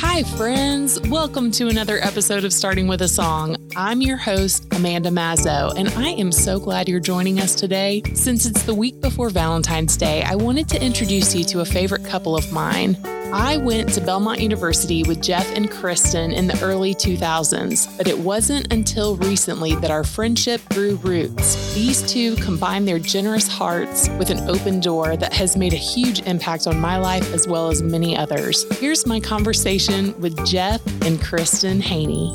[0.00, 1.00] Hi, friends.
[1.08, 3.56] Welcome to another episode of Starting with a Song.
[3.76, 8.02] I'm your host, Amanda Mazzo, and I am so glad you're joining us today.
[8.12, 12.04] Since it's the week before Valentine's Day, I wanted to introduce you to a favorite
[12.04, 12.98] couple of mine.
[13.32, 18.18] I went to Belmont University with Jeff and Kristen in the early 2000s, but it
[18.18, 21.74] wasn't until recently that our friendship grew roots.
[21.74, 26.20] These two combined their generous hearts with an open door that has made a huge
[26.22, 28.64] impact on my life as well as many others.
[28.78, 32.28] Here's my conversation with Jeff and Kristen Haney.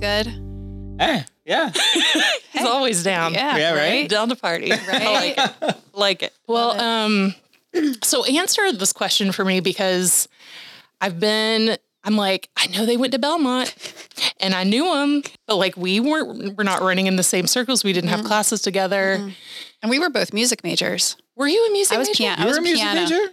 [0.00, 0.26] Good.
[1.00, 1.72] Hey, yeah.
[2.52, 3.34] He's always down.
[3.34, 3.56] Yeah.
[3.56, 4.08] Yeah, right?
[4.08, 4.72] Down to party.
[4.72, 5.76] I like it.
[5.92, 6.32] Like it.
[6.46, 7.34] Well, um,
[8.02, 10.28] so answer this question for me because
[11.00, 11.76] I've been,
[12.08, 13.74] I'm like, I know they went to Belmont
[14.40, 17.84] and I knew them, but like we weren't, we're not running in the same circles.
[17.84, 18.28] We didn't have mm-hmm.
[18.28, 19.18] classes together.
[19.18, 19.28] Mm-hmm.
[19.82, 21.16] And we were both music majors.
[21.36, 22.16] Were you a music I was major?
[22.16, 22.36] piano.
[22.38, 23.00] You I was were a music piano.
[23.02, 23.30] major?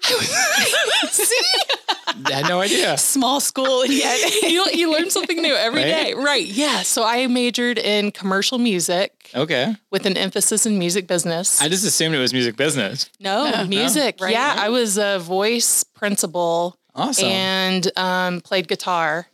[2.32, 2.98] I had no idea.
[2.98, 6.06] Small school, and yet you, you learn something new every Right?
[6.08, 6.46] day, right?
[6.46, 6.82] Yeah.
[6.84, 9.76] So I majored in commercial music Okay.
[9.90, 11.62] with an emphasis in music business.
[11.62, 13.10] I just assumed it was music business.
[13.22, 14.18] no, music.
[14.20, 14.60] right, yeah, right.
[14.60, 17.26] I was a voice principal Awesome.
[17.28, 19.28] and um, played guitar.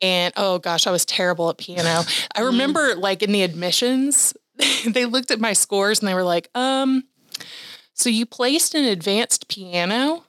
[0.00, 2.02] And oh gosh, I was terrible at piano.
[2.34, 4.32] I remember like in the admissions,
[4.86, 7.04] they looked at my scores and they were like, um,
[7.94, 10.22] so you placed an advanced piano,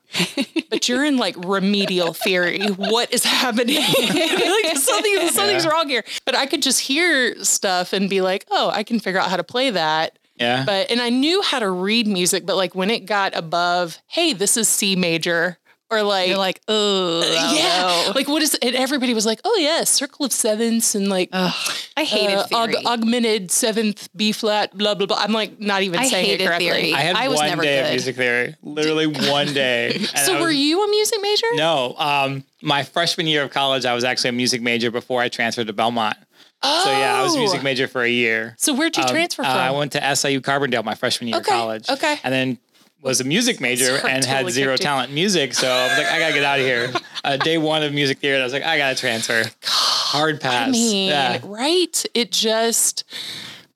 [0.72, 2.66] but you're in like remedial theory.
[2.66, 3.76] What is happening?
[4.00, 5.70] like something, something's Yeah.
[5.70, 6.04] wrong here.
[6.26, 9.38] But I could just hear stuff and be like, oh, I can figure out how
[9.38, 10.18] to play that.
[10.36, 10.64] yeah.
[10.66, 14.34] But and I knew how to read music, but like when it got above, hey,
[14.34, 15.60] this is C major,
[15.92, 17.22] or like you're like, oh,
[17.56, 18.56] yeah, like what is?
[18.62, 22.72] And everybody was like, oh yeah, circle of sevenths and like I hated uh, aug-
[22.72, 22.86] theory.
[22.86, 25.18] augmented seventh B flat, blah blah blah.
[25.18, 26.68] I'm like not even I saying it hated correctly.
[26.70, 26.94] theory.
[26.94, 28.56] I had I was one never day of music theory.
[28.64, 30.00] Literally one day.
[30.20, 31.48] So I were you a music major?
[31.56, 31.96] No.
[31.98, 35.68] Um, my freshman year of college, I was actually a music major before I transferred
[35.68, 36.18] to Belmont.
[36.62, 36.84] Oh.
[36.84, 38.56] So yeah, I was a music major for a year.
[38.58, 39.58] So where'd you Um, transfer uh, from?
[39.58, 41.90] I went to SIU Carbondale my freshman year Okay, of college.
[41.90, 42.18] okay.
[42.24, 42.58] And then
[43.02, 45.54] was a music major Sorry, and totally had zero kicked talent in music.
[45.54, 46.92] So I was like, I gotta get out of here.
[47.24, 49.44] Uh, day one of music theory, I was like, I gotta transfer.
[49.64, 50.68] Hard pass.
[50.68, 51.40] I mean, yeah.
[51.44, 52.06] right?
[52.14, 53.04] It just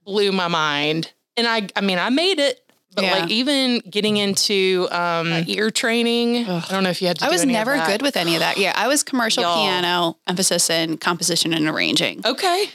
[0.06, 1.12] blew my mind.
[1.38, 2.59] And I I mean, I made it.
[2.95, 3.12] But Yeah.
[3.22, 7.25] like even getting into um, ear training, I don't know if you had to.
[7.25, 7.88] I do was any of never that.
[7.88, 8.57] good with any of that.
[8.57, 9.63] Yeah, I was commercial Y'all.
[9.63, 12.22] piano, emphasis in composition and arranging.
[12.23, 12.66] Okay.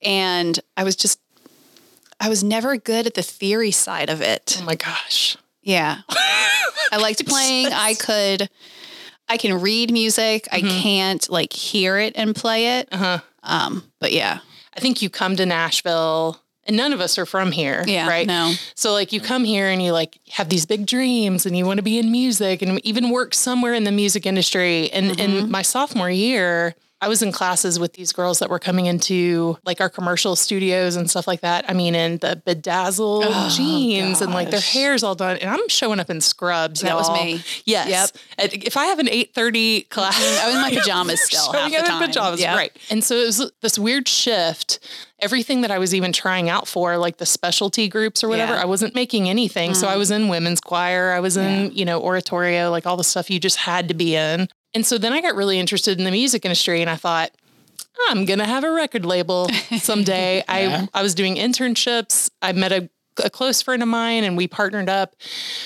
[0.00, 1.18] And I was just,
[2.20, 4.58] I was never good at the theory side of it.
[4.60, 5.36] Oh my gosh.
[5.64, 5.98] Yeah.
[6.08, 7.66] I liked playing.
[7.72, 8.48] I could,
[9.28, 10.46] I can read music.
[10.52, 12.88] I can't like hear it and play it.
[12.92, 13.18] Uh-huh.
[13.42, 14.38] Um, but yeah.
[14.76, 17.84] I think you come to Nashville and none of us are from here.
[17.86, 18.26] Yeah, Right.
[18.26, 18.54] no.
[18.74, 21.78] So like you come here and you like have these big dreams and you want
[21.78, 24.90] to be in music and even work somewhere in the music industry.
[24.92, 25.20] And Mm-hmm.
[25.46, 29.58] in my sophomore year, I was in classes with these girls that were coming into
[29.66, 31.68] like our commercial studios and stuff like that.
[31.68, 35.36] I mean, in the bedazzled oh, jeans and like their Oh, hair's all done.
[35.36, 36.80] And I'm showing up in scrubs.
[36.80, 37.22] That was y'all.
[37.22, 37.42] me.
[37.66, 38.12] Yes.
[38.38, 38.50] Yep.
[38.64, 40.42] If I have an 8:30 class, mm-hmm.
[40.42, 42.02] I was in my pajamas still half showing the up time.
[42.04, 42.56] in pajamas, Yep.
[42.56, 42.72] right?
[42.88, 44.78] And so it was this weird shift.
[45.20, 48.62] Everything that I was even trying out for, like the specialty groups or whatever, Yeah.
[48.62, 49.74] I wasn't making anything.
[49.74, 49.98] So I mm.
[49.98, 53.38] was in women's choir, I was in, you know, oratorio, like all the stuff you
[53.38, 54.48] just had to be in.
[54.74, 57.30] And so then I got really interested in the music industry and I thought,
[58.08, 59.48] I'm gonna have a record label
[59.78, 60.38] someday.
[60.48, 60.86] Yeah.
[60.92, 62.30] I I was doing internships.
[62.42, 62.88] I met a
[63.22, 65.14] a close friend of mine and we partnered up.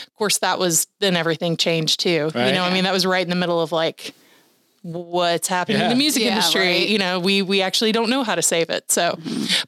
[0.07, 2.11] Of course, that was then everything changed too.
[2.11, 2.53] You Right.
[2.53, 4.13] know, I mean, that was right in the middle of like
[4.83, 6.61] what's happening in the music Yeah, industry.
[6.61, 6.89] right.
[6.89, 8.91] You know, we we actually don't know how to save it.
[8.93, 9.19] So,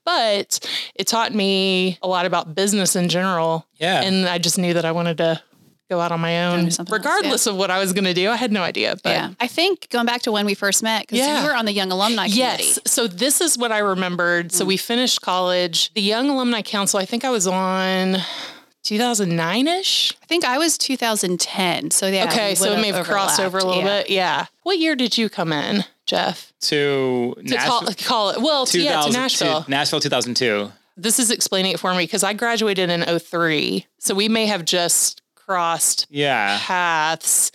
[0.05, 0.61] but
[0.95, 3.67] it taught me a lot about business in general.
[3.79, 4.03] Yeah.
[4.03, 5.41] And I just knew that I wanted to
[5.91, 8.15] go out on my own, do something else, regardless of what I was going to
[8.15, 8.31] do.
[8.31, 8.97] I had no idea.
[9.03, 9.31] But yeah.
[9.41, 11.41] I think going back to when we first met, because Yeah.
[11.43, 12.39] you were on the Young Alumni Committee.
[12.39, 12.79] Yes.
[12.87, 14.53] So this is what I remembered.
[14.53, 14.69] So mm.
[14.69, 15.93] we finished college.
[15.95, 18.19] The Young Alumni Council, I think I was on
[18.85, 20.13] 2009 ish.
[20.23, 21.91] I think I was 2010.
[21.91, 22.25] So yeah.
[22.27, 22.55] Okay.
[22.55, 24.15] So it may have crossed over a little overlapped, bit.
[24.15, 24.47] Yeah.
[24.63, 26.53] What year did you come in, Jeff?
[26.63, 28.07] to To call, Nashville.
[28.07, 29.65] call it, well, to, yeah, to 2000 Nashville.
[29.69, 30.71] Nashville 2002.
[30.97, 33.87] this is explaining it for me because I graduated in 03.
[33.99, 35.20] So we may have just
[35.51, 36.59] crossed Yeah.
[36.63, 37.51] paths.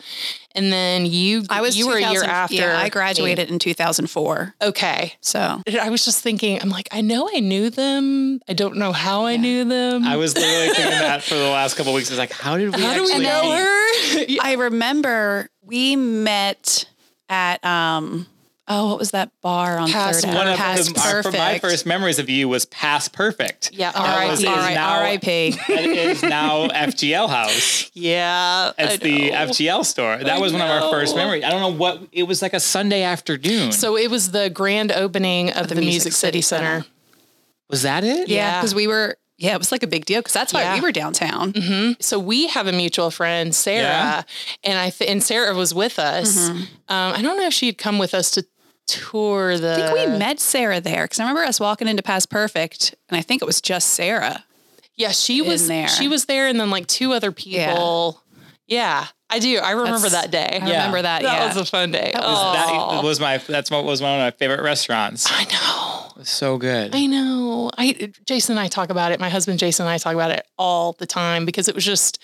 [0.54, 2.56] And then you I was you were a year after.
[2.56, 2.90] Yeah, I me.
[2.90, 4.56] graduated in 2004.
[4.62, 5.14] Okay.
[5.22, 8.40] So I was just thinking, I'm like, I know I knew them.
[8.48, 10.06] I don't know how I knew them.
[10.06, 12.10] I was literally thinking that for the last couple of weeks.
[12.10, 14.30] It's like, how did we how do we know meet?
[14.38, 14.38] her?
[14.48, 16.86] I remember we met
[17.30, 18.28] at um
[18.68, 20.34] oh, what was that bar on Past Third?
[20.34, 21.38] One of Past the, our- Perfect.
[21.38, 23.72] my first memories of you was Past Perfect.
[23.74, 24.48] Yeah, R.I.P.
[24.48, 25.28] R.I.P.
[25.70, 27.92] It is now FGL House.
[27.94, 30.18] Yeah, It's the FGL store.
[30.18, 31.22] That I was one of our first know.
[31.24, 31.44] memories.
[31.44, 33.72] I don't know what it was like a Sunday afternoon.
[33.72, 36.86] So it was the grand opening of, the, Music, City, Center.
[37.70, 38.28] was that it?
[38.28, 38.62] Yeah, Yeah.
[38.62, 39.18] because we were.
[39.38, 40.76] Yeah, it was like a big deal because that's why Yeah.
[40.76, 41.98] we were downtown.
[42.00, 44.24] So we have a mutual friend, Sarah, Yeah.
[44.64, 46.48] and I th- and Sarah was with us.
[46.48, 48.46] Um, I don't know if she'd come with us to
[48.88, 49.74] tour the.
[49.74, 53.18] I think we met Sarah there because I remember us walking into Past Perfect, and
[53.18, 54.44] I think it was just Sarah.
[54.96, 55.88] Yeah, she was there.
[55.90, 58.22] She was there, and then like two other people.
[58.68, 59.58] Yeah, I do.
[59.58, 60.60] I remember That's- that day.
[60.62, 61.22] I remember that.
[61.22, 62.12] That yeah, was a fun day.
[62.16, 65.28] Was Oh, that was my that's what was one of my favorite restaurants.
[65.30, 66.12] I know.
[66.16, 66.96] It was so good.
[66.96, 67.70] I know.
[67.78, 69.20] I Jason and I talk about it.
[69.20, 72.24] My husband Jason and I talk about it all the time because it was just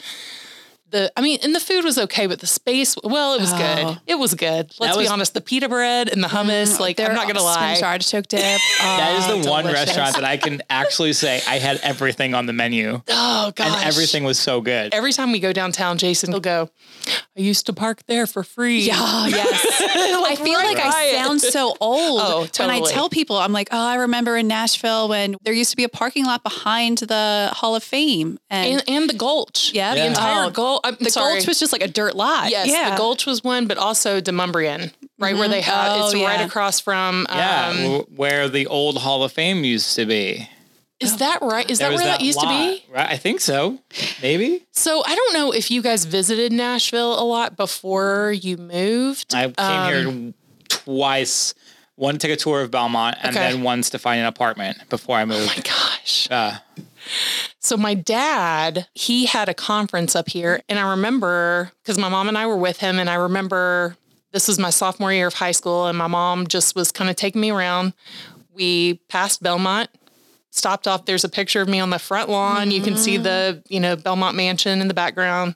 [0.92, 3.58] the I mean, and the food was okay, but the space well, it was Oh.
[3.58, 4.02] good.
[4.08, 4.72] It was good.
[4.80, 5.34] Let's be honest.
[5.34, 7.74] The pita bread and the hummus, mm, like I'm not gonna lie.
[7.76, 8.42] Spinach artichoke dip.
[8.82, 9.88] that is the Oh, one delicious.
[9.88, 13.02] restaurant that I can actually say I had everything on the menu.
[13.10, 13.68] Oh gosh.
[13.68, 14.94] And everything was so good.
[14.94, 16.70] Every time we go downtown, Jason will go,
[17.08, 18.82] I used to park there for free.
[18.82, 19.66] Yeah, yes.
[19.82, 23.38] I feel right, like I sound so old Oh, when I tell people.
[23.38, 26.44] I'm like, oh, I remember in Nashville when there used to be a parking lot
[26.44, 29.72] behind the Hall of Fame, and, And, and the Gulch.
[29.74, 30.81] yeah, The entire Oh, Gulch.
[30.83, 31.36] I'm the sorry.
[31.36, 32.50] Gulch was just like a dirt lot.
[32.50, 32.92] Yes, yeah.
[32.92, 36.80] the Gulch was one, but also Demonbreun, right where they have Oh, it's right across
[36.80, 37.25] from.
[37.30, 40.48] Um, yeah, w- where the old Hall of Fame used to be.
[41.00, 41.69] is that right?
[41.69, 42.83] Is There that where that, used to be?
[42.92, 43.10] Right?
[43.10, 43.80] I think so.
[44.22, 44.66] Maybe.
[44.72, 49.33] So I don't know if you guys visited Nashville a lot before you moved.
[49.33, 50.33] I came Um, here
[50.69, 51.54] twice.
[51.95, 53.51] One to take a tour of Belmont, and Okay.
[53.51, 55.51] then once to find an apartment before I moved.
[55.51, 56.28] Oh my gosh.
[56.31, 56.57] Uh,
[57.60, 62.28] So my dad, he had a conference up here, and I remember because my mom
[62.28, 63.96] and I were with him, and I remember
[64.31, 67.16] this was my sophomore year of high school, and my mom just was kind of
[67.16, 67.94] taking me around.
[68.54, 69.90] We passed Belmont,
[70.50, 71.06] stopped off.
[71.06, 72.72] There's a picture of me on the front lawn.
[72.72, 75.56] You can see the you know Belmont Mansion in the background,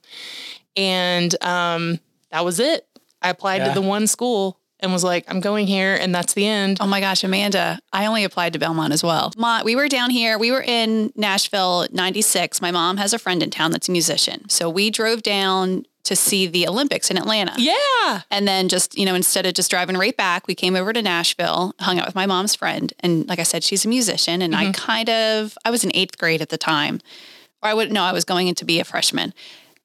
[0.75, 1.99] and um,
[2.31, 2.87] that was it.
[3.21, 3.69] I applied Yeah.
[3.73, 6.77] to the one school and was like, I'm going here, and that's the end.
[6.79, 9.33] Oh my gosh, Amanda, I only applied to Belmont as well.
[9.35, 12.61] Ma, we were down here, we were in Nashville 96.
[12.61, 14.47] My mom has a friend in town that's a musician.
[14.47, 17.53] So we drove down to see the Olympics in Atlanta.
[17.57, 18.21] Yeah.
[18.29, 21.01] And then just, you know, instead of just driving right back, we came over to
[21.01, 22.93] Nashville, hung out with my mom's friend.
[22.99, 24.43] And like I said, she's a musician.
[24.43, 24.71] And I mm-hmm.
[24.73, 27.01] kind of, I was in eighth grade at the time.
[27.63, 29.33] Or I wouldn't know, I was going in to be a freshman.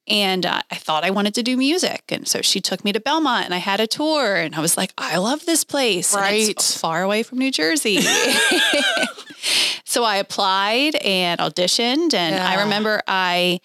[0.09, 2.03] And uh, I thought I wanted to do music.
[2.09, 4.35] And so she took me to Belmont and I had a tour.
[4.37, 6.15] And I was like, I love this place.
[6.15, 6.61] Right.
[6.61, 8.01] far away from New Jersey.
[9.85, 12.15] so I applied and auditioned.
[12.15, 13.61] And I remember I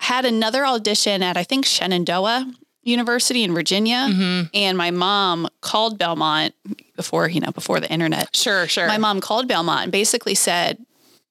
[0.00, 2.52] had another audition at I think Shenandoah
[2.82, 4.46] University in Virginia, Mm-hmm.
[4.54, 6.54] and my mom called Belmont
[6.96, 8.34] before you know before the internet.
[8.34, 8.86] Sure, sure.
[8.86, 10.78] My mom called Belmont and basically said,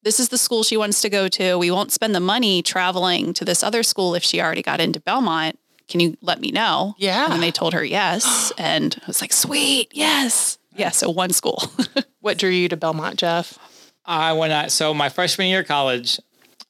[0.08, 1.58] "This is the school she wants to go to.
[1.58, 5.02] We won't spend the money traveling to this other school if she already got into
[5.02, 5.60] Belmont.
[5.90, 7.28] Can you let me know?" Yeah.
[7.30, 11.62] and they told her yes, and I was like, "Sweet, yes." Yeah, so one school.
[12.22, 13.60] what drew you to Belmont, Jeff?
[14.06, 16.22] I when I so my freshman year of college,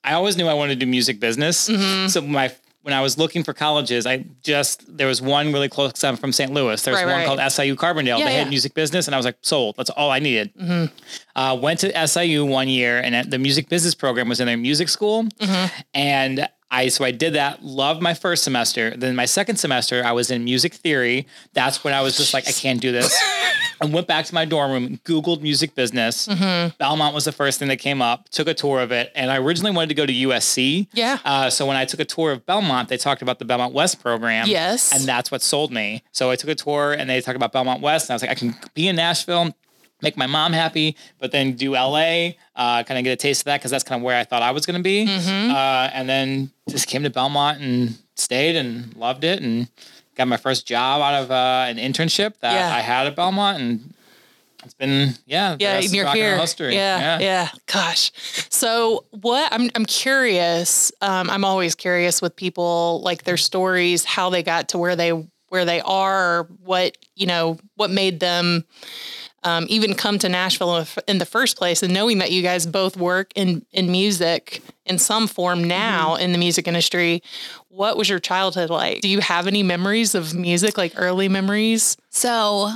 [0.04, 1.70] I always knew I wanted to do music business.
[1.70, 2.08] Mm-hmm.
[2.08, 2.52] So my
[2.88, 6.02] when I was looking for colleges, I just there was one really close.
[6.06, 6.54] I'm from St.
[6.54, 6.82] Louis.
[6.82, 7.26] There's Right, one right.
[7.28, 8.18] called SIU Carbondale.
[8.20, 8.40] Yeah, they yeah.
[8.44, 9.76] had music business, and I was like sold.
[9.76, 10.54] That's all I needed.
[10.56, 10.86] Mm-hmm.
[11.38, 14.88] Uh, went to SIU one year, and the music business program was in their music
[14.88, 15.82] school, Mm-hmm.
[15.96, 17.62] and I so I did that.
[17.62, 18.96] Loved my first semester.
[18.96, 21.28] Then my second semester, I was in music theory.
[21.52, 23.14] That's when I was just like, I can't do this.
[23.82, 26.28] I went back to my dorm room, Googled music business.
[26.28, 26.76] Mm-hmm.
[26.78, 28.30] Belmont was the first thing that came up.
[28.30, 30.88] Took a tour of it, and I originally wanted to go to USC.
[30.94, 31.20] Yeah.
[31.24, 34.02] Uh, so when I took a tour of Belmont, they talked about the Belmont West
[34.02, 34.48] program.
[34.48, 34.94] Yes.
[34.94, 36.04] And that's what sold me.
[36.12, 38.32] So I took a tour, and they talked about Belmont West, and I was like,
[38.32, 39.56] I can be in Nashville.
[40.02, 43.46] Make my mom happy, but then do LA, uh, kind of get a taste of
[43.46, 45.08] that because that's kind of where I thought I was going to be.
[45.08, 45.52] Mm-hmm.
[45.52, 49.68] Uh, and then just came to Belmont and stayed and loved it and
[50.18, 52.76] got my first job out of uh, an internship that Yeah.
[52.76, 53.60] I had at Belmont.
[53.62, 53.94] And
[54.66, 56.38] it's been, yeah, Yeah, you're rock and roll here.
[56.40, 56.74] history.
[56.76, 58.12] Yeah, yeah, Gosh.
[58.50, 59.48] So what?
[59.54, 60.92] I'm I'm curious.
[61.02, 65.12] Um, I'm always curious with people, like their stories, how they got to where they
[65.50, 68.66] where they are, what you know, what made them
[69.44, 71.84] um, even come to Nashville in the first place.
[71.84, 76.32] And knowing that you guys both work in in music in some form now in
[76.32, 77.22] the music industry,
[77.70, 79.02] what was your childhood like?
[79.02, 81.98] Do you have any memories of music, like early memories?
[82.10, 82.72] So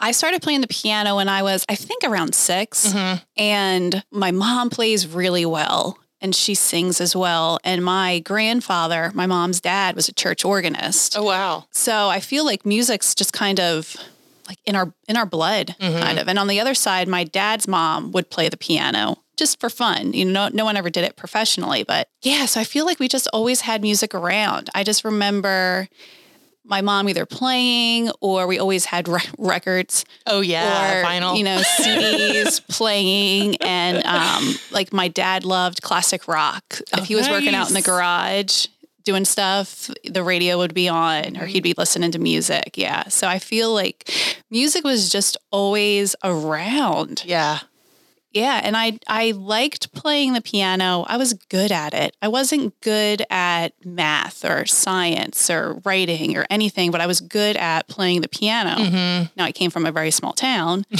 [0.00, 2.94] I started playing the piano when I was, I think, around 6
[3.36, 7.58] And my mom plays really well and she sings as well.
[7.64, 11.16] And my grandfather, my mom's dad, was a church organist.
[11.16, 11.66] Oh wow.
[11.70, 13.96] So I feel like music's just kind of
[14.50, 16.28] like in our in our blood kind of.
[16.28, 20.12] And on the other side, my dad's mom would play the piano just for fun.
[20.12, 23.06] You know, no one ever did it professionally, but yeah, so I feel like we
[23.08, 24.68] just always had music around.
[24.74, 25.88] I just remember
[26.64, 31.36] my mom either playing or we always had re- records Oh yeah, or vinyl.
[31.38, 36.80] you know CDs playing, and um, like my dad loved classic rock.
[36.98, 38.66] If he was working out in the garage
[39.04, 42.76] doing stuff, the radio would be on, or he'd be listening to music.
[42.76, 44.10] Yeah, so I feel like
[44.50, 47.22] music was just always around.
[47.24, 47.60] yeah.
[48.32, 51.04] Yeah, and I I liked playing the piano.
[51.08, 52.16] I was good at it.
[52.22, 57.56] I wasn't good at math or science or writing or anything, but I was good
[57.56, 58.76] at playing the piano.
[58.76, 59.32] Mm-hmm.
[59.36, 60.84] Now I came from a very small town.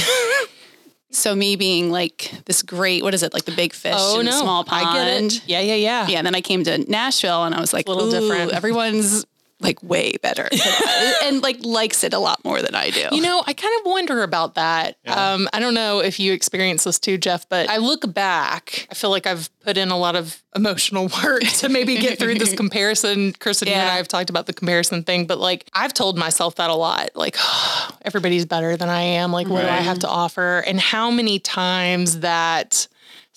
[1.10, 4.26] so me being like this great, what is it, like the big fish Oh in
[4.26, 4.86] no, the small pond.
[4.86, 5.42] I get it.
[5.46, 6.08] Yeah, yeah, yeah.
[6.08, 8.52] Yeah, and then I came to Nashville and I was like, a little "Ooh, different."
[8.52, 9.24] Everyone's
[9.60, 10.48] like way better
[11.22, 13.08] and like likes it a lot more than I do.
[13.12, 14.96] You know, I kind of wonder about that.
[15.06, 18.94] Um, I don't know if you experience this too, Jeff, but I look back, I
[18.94, 22.54] feel like I've put in a lot of emotional work to maybe get through this
[22.56, 23.32] comparison.
[23.34, 26.56] Kristen, you and I have talked about the comparison thing, but like I've told myself
[26.56, 27.10] that a lot.
[27.14, 27.36] Like,
[28.02, 29.32] everybody's better than I am.
[29.32, 30.64] Like, what do I have to offer?
[30.66, 32.88] And how many times that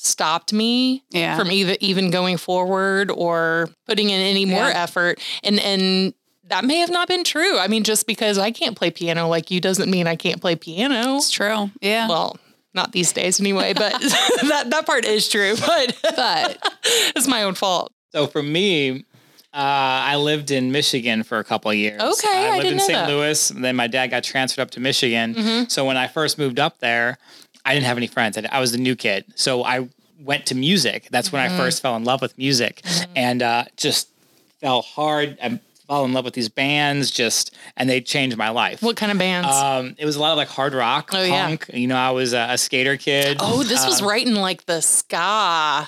[0.06, 1.38] stopped me Yeah.
[1.38, 4.84] from even even going forward or putting in any more Yeah.
[4.84, 6.14] effort and and
[6.50, 7.58] that may have not been true.
[7.58, 10.56] I mean, just because I can't play piano like you doesn't mean I can't play
[10.56, 11.16] piano.
[11.16, 11.72] it's true.
[11.82, 12.08] Yeah.
[12.10, 12.38] Well,
[12.74, 16.58] not these days anyway, but that, that part is true, but but
[17.16, 17.92] it's my own fault.
[18.12, 19.06] So for me,
[19.54, 22.02] uh, I lived in Michigan for a couple of years.
[22.02, 22.92] Okay, I I lived didn't in St.
[22.94, 23.08] that.
[23.08, 23.18] Mm-hmm.
[23.18, 23.50] Louis.
[23.52, 25.70] and Then my dad got transferred up to Michigan.
[25.70, 27.18] So when I first moved up there,
[27.66, 28.38] I didn't have any friends.
[28.38, 29.26] I, I was the new kid.
[29.36, 29.88] So I
[30.20, 31.08] went to music.
[31.12, 31.56] That's when Mm-hmm.
[31.56, 32.82] I first fell in love with music,
[33.16, 34.10] and uh, just
[34.62, 35.38] fell hard.
[35.42, 37.12] I fell in love with these bands.
[37.12, 38.82] Just and they changed my life.
[38.82, 39.50] What kind of bands?
[39.50, 41.46] Um, it was a lot of like hard rock, Oh, yeah.
[41.48, 41.70] punk.
[41.74, 43.38] You know, I was a, a skater kid.
[43.40, 45.18] oh, this was right in like the ska.
[45.18, 45.88] I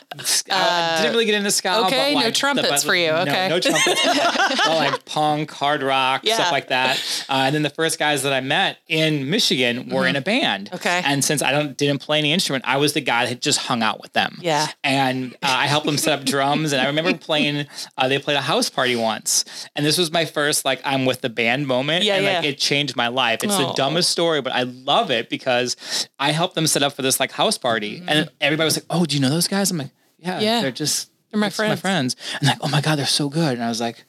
[1.01, 1.69] didn't really get into ska.
[1.71, 3.47] uh, okay, but no like trumpets but- for you, okay.
[3.49, 4.01] No, trumpets.
[4.05, 6.35] but like punk, hard rock, Yeah.
[6.35, 6.97] stuff like that.
[7.29, 10.67] Uh, and then the first guys that I met in Michigan were in a band.
[10.67, 10.75] Mm-hmm.
[10.75, 11.01] Okay.
[11.05, 13.81] And since I don't didn't play any instrument, I was the guy that just hung
[13.83, 14.37] out with them.
[14.41, 14.67] Yeah.
[14.83, 16.73] And uh, I helped them set up drums.
[16.73, 17.65] And I remember playing.
[17.97, 21.21] Uh, they played a house party once, and this was my first like I'm with
[21.21, 22.03] the band moment.
[22.03, 23.43] Yeah, and like it changed my life.
[23.43, 25.75] It's the dumbest story, but I love it because
[26.19, 29.05] I helped them set up for this like house party, and everybody was like, "Oh,
[29.05, 30.43] do you know those guys?" I'm like, "Yeah, Mm-hmm.
[30.43, 30.61] Yeah.
[30.61, 31.69] they're just." They're my friends.
[31.71, 32.15] My friends.
[32.39, 33.53] And like, oh my God, they're so good.
[33.55, 34.05] And I was like,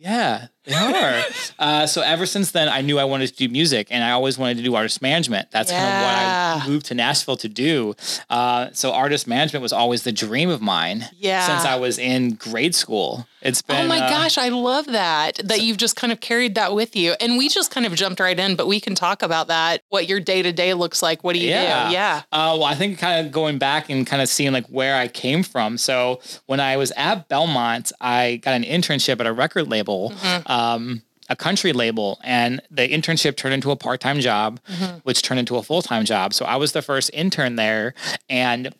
[0.00, 1.22] yeah, they are.
[1.58, 4.38] uh, so ever since then, I knew I wanted to do music and I always
[4.38, 5.50] wanted to do artist management.
[5.50, 7.94] That's kind of what I moved to Nashville to do.
[8.30, 11.46] Uh, so artist management was always the dream of mine Yeah.
[11.46, 13.26] since I was in grade school.
[13.40, 15.36] It's been, Oh my uh, gosh, I love that.
[15.44, 17.14] That you've just kind of carried that with you.
[17.20, 19.82] And we just kind of jumped right in, but we can talk about that.
[19.90, 21.22] What your day to day looks like.
[21.22, 21.86] What do you Yeah.
[21.88, 21.92] do?
[21.94, 22.22] Yeah.
[22.32, 25.06] Uh, well, I think kind of going back and kind of seeing like where I
[25.08, 25.78] came from.
[25.78, 30.12] So when I was at Belmont, I got an internship at a record label,
[30.46, 34.58] um, a country label, and the internship turned into a part time job,
[35.04, 36.34] which turned into a full time job.
[36.34, 37.94] So I was the first intern there,
[38.28, 38.74] and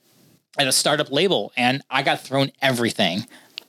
[0.59, 3.27] at a startup label, and I got thrown everything.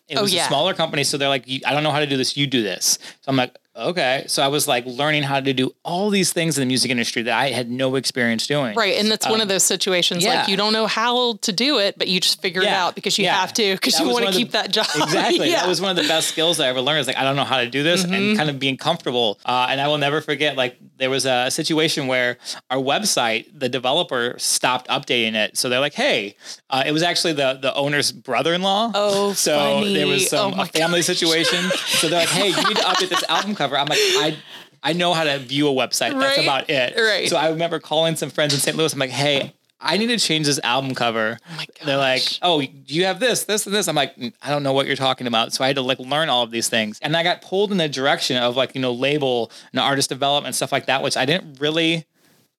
[0.09, 0.45] It Oh, was yeah.
[0.45, 2.35] a smaller company, so they're like, "I don't know how to do this.
[2.35, 5.73] You do this." So I'm like, "Okay." So I was like learning how to do
[5.83, 8.75] all these things in the music industry that I had no experience doing.
[8.75, 8.97] Right.
[8.97, 10.39] And that's one of those situations Um, yeah.
[10.41, 13.17] like you don't know how to do it, but you just figure it out because
[13.17, 13.35] you Yeah.
[13.39, 14.85] have to, because you want to of the- keep that job.
[14.95, 15.49] Exactly.
[15.49, 15.61] yeah.
[15.61, 16.99] That was one of the best skills I ever learned.
[17.01, 18.13] Is like I don't know how to do this, Mm-hmm.
[18.13, 19.39] and kind of being comfortable.
[19.45, 20.55] Uh, and I will never forget.
[20.57, 22.37] Like there was a situation where
[22.69, 25.57] our website, the developer stopped updating it.
[25.57, 26.35] So they're like, "Hey,"
[26.69, 28.91] uh, it was actually the the owner's brother-in-law.
[28.95, 29.93] Oh, so funny.
[29.93, 31.61] there was some Oh a family situation.
[31.87, 34.37] so they're like, "Hey, you need to update this album cover." I'm like, I.
[34.81, 36.17] I know how to view a website.
[36.17, 36.41] That's Right.
[36.41, 36.95] about it.
[36.97, 37.27] Right.
[37.27, 38.77] So I remember calling some friends in St.
[38.77, 38.93] Louis.
[38.93, 41.37] I'm like, hey, I need to change this album cover.
[41.51, 43.89] Oh They're like, oh, you have this, this, and this?
[43.89, 45.51] I'm like, "Mm, I don't know what you're talking about.
[45.51, 46.97] So I had to like learn all of these things.
[47.01, 50.55] And I got pulled in the direction of like, you know, label and artist development,
[50.55, 52.05] stuff like that, which I didn't really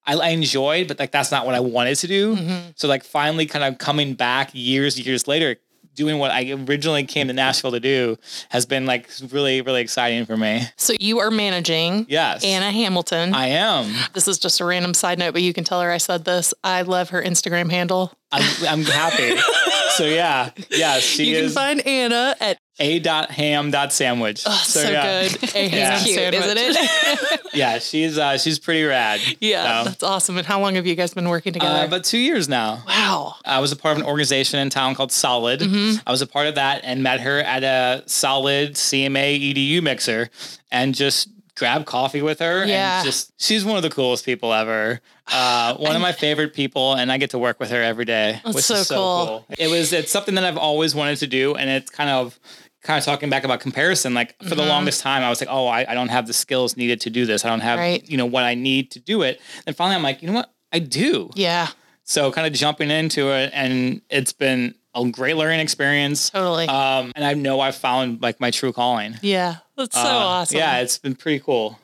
[0.07, 2.37] I, I enjoyed, but like that's not what I wanted to do.
[2.37, 2.71] Mm-hmm.
[2.75, 5.57] So like finally kind of coming back years, years later,
[5.95, 8.17] doing what I originally came to Nashville to do
[8.49, 10.63] has been like really, really exciting for me.
[10.77, 12.45] So you are managing Yes.
[12.45, 13.35] Anna Hamilton.
[13.35, 13.93] I am.
[14.15, 16.55] this is just a random side note, but you can tell her I said this.
[16.65, 18.13] I love her Instagram handle.
[18.33, 19.37] I'm, I'm happy.
[19.97, 24.43] so yeah, yeah, she You can is find Anna at a dot ham dot sandwich.
[24.47, 25.29] oh, so, yeah.
[25.29, 25.55] good.
[25.55, 25.91] A Yeah.
[25.99, 26.45] ham Cute, sandwich.
[26.45, 27.41] isn't it?
[27.53, 29.21] Yeah, she's uh, she's pretty rad.
[29.41, 30.39] yeah, So, that's awesome.
[30.39, 31.81] And how long have you guys been working together?
[31.81, 32.83] uh, but two years now.
[32.87, 33.35] wow.
[33.45, 35.59] I was a part of an organization in town called Solid.
[35.61, 35.99] Mm-hmm.
[36.07, 40.31] I was a part of that and met her at a Solid CMA EDU mixer
[40.71, 42.99] and just grab coffee with her Yeah.
[42.99, 45.01] and just she's one of the coolest people ever.
[45.27, 48.41] Uh, one of my favorite people, and I get to work with her every day,
[48.45, 49.27] That's which so is so cool.
[49.27, 49.57] cool.
[49.59, 52.39] It was it's something that I've always wanted to do, and it's kind of
[52.83, 54.15] kind of talking back about comparison.
[54.15, 54.57] Like for Mm-hmm.
[54.57, 57.11] the longest time, I was like, oh, I, I don't have the skills needed to
[57.11, 57.45] do this.
[57.45, 58.09] I don't have Right.
[58.09, 59.41] you know what I need to do it.
[59.67, 61.31] And finally, I'm like, you know what, I do.
[61.35, 61.69] Yeah,
[62.05, 66.31] So kind of jumping into it, and it's been a great learning experience.
[66.31, 66.67] totally.
[66.69, 69.17] Um, and I know I've found like my true calling.
[69.23, 70.57] yeah, that's so Uh, awesome.
[70.59, 71.79] Yeah, it's been pretty cool.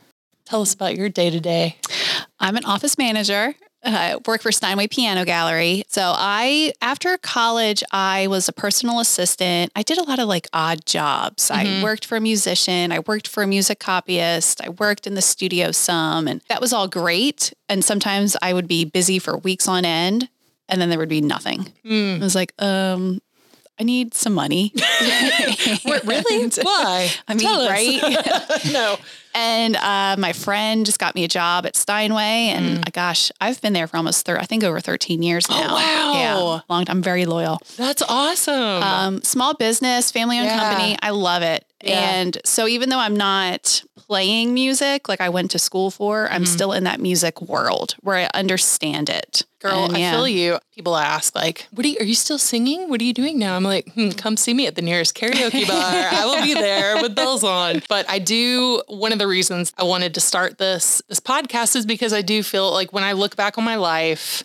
[0.45, 1.77] Tell us about your day to day.
[2.41, 3.55] I'm an office manager.
[3.87, 5.85] I work for Steinway Piano Gallery.
[5.89, 9.73] So I, after college, I was a personal assistant.
[9.77, 11.51] I did a lot of like odd jobs.
[11.51, 11.83] I mm-hmm.
[11.83, 12.93] worked for a musician.
[12.93, 14.61] I worked for a music copyist.
[14.65, 17.53] I worked in the studio some, and that was all great.
[17.69, 20.29] And sometimes I would be busy for weeks on end,
[20.69, 21.73] and then there would be nothing.
[21.85, 22.17] Hmm.
[22.17, 23.21] I was like, um,
[23.79, 24.73] I need some money.
[25.85, 26.49] really?
[26.63, 27.11] Why?
[27.29, 28.01] I mean, Tell right?
[28.73, 28.97] no.
[29.35, 33.61] And uh, my friend just got me a job at Steinway, and uh, gosh, I've
[33.61, 35.61] been there for almost thir- I think over thirteen years now.
[35.61, 35.67] Mm.
[35.69, 36.13] Oh, wow.
[36.15, 36.85] Yeah, long.
[36.89, 37.59] I'm very loyal.
[37.77, 38.55] That's awesome.
[38.83, 40.59] Um, small business, family owned Yeah.
[40.59, 40.97] company.
[41.03, 41.67] I love it.
[41.85, 42.01] Yeah.
[42.01, 46.47] And so even though I'm not playing music like I went to school for, I'm
[46.47, 49.45] still in that music world where I understand it.
[49.69, 50.59] Girl, And, I feel you.
[50.75, 51.97] People ask, like, "What are you?
[52.01, 52.89] Are you still singing?
[52.91, 55.67] What are you doing now?" I'm like, hmm, "Come see me at the nearest karaoke
[55.69, 55.77] bar.
[56.13, 58.83] I will be there with bells on." But I do.
[58.89, 62.43] One of the reasons I wanted to start this this podcast is because I do
[62.43, 64.45] feel like when I look back on my life,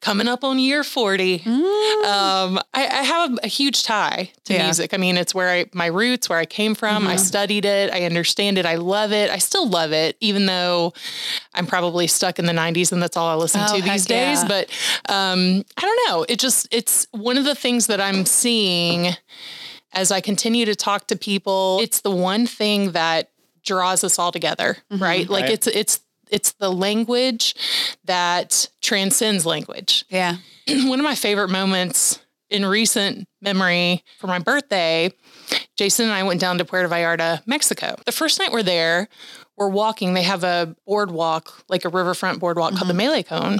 [0.00, 4.64] coming up on year forty, um, I, I have a huge tie to Yeah.
[4.64, 4.94] music.
[4.94, 7.06] I mean, it's where I my roots, where I came from.
[7.06, 7.92] I studied it.
[7.92, 8.66] I understand it.
[8.66, 9.30] I love it.
[9.30, 10.92] I still love it, even though
[11.54, 14.10] I'm probably stuck in the 90s and that's all I listen Oh, to these heck
[14.10, 14.34] yeah.
[14.34, 14.44] days.
[14.58, 16.24] But um, I don't know.
[16.28, 19.14] It just it's one of the things that I'm seeing
[19.92, 21.78] as I continue to talk to people.
[21.80, 23.30] It's the one thing that
[23.64, 25.28] draws us all together, right?
[25.28, 25.52] Like Right.
[25.52, 26.00] it's it's
[26.30, 27.54] it's the language
[28.04, 30.36] that transcends language Yeah.
[30.68, 32.18] one of my favorite moments
[32.50, 35.10] in recent memory for my birthday,
[35.76, 37.96] Jason and I went down to Puerto Vallarta, Mexico.
[38.06, 39.08] The first night we're there,
[39.56, 40.14] we're walking.
[40.14, 43.58] They have a boardwalk, like a riverfront boardwalk called the Malecon.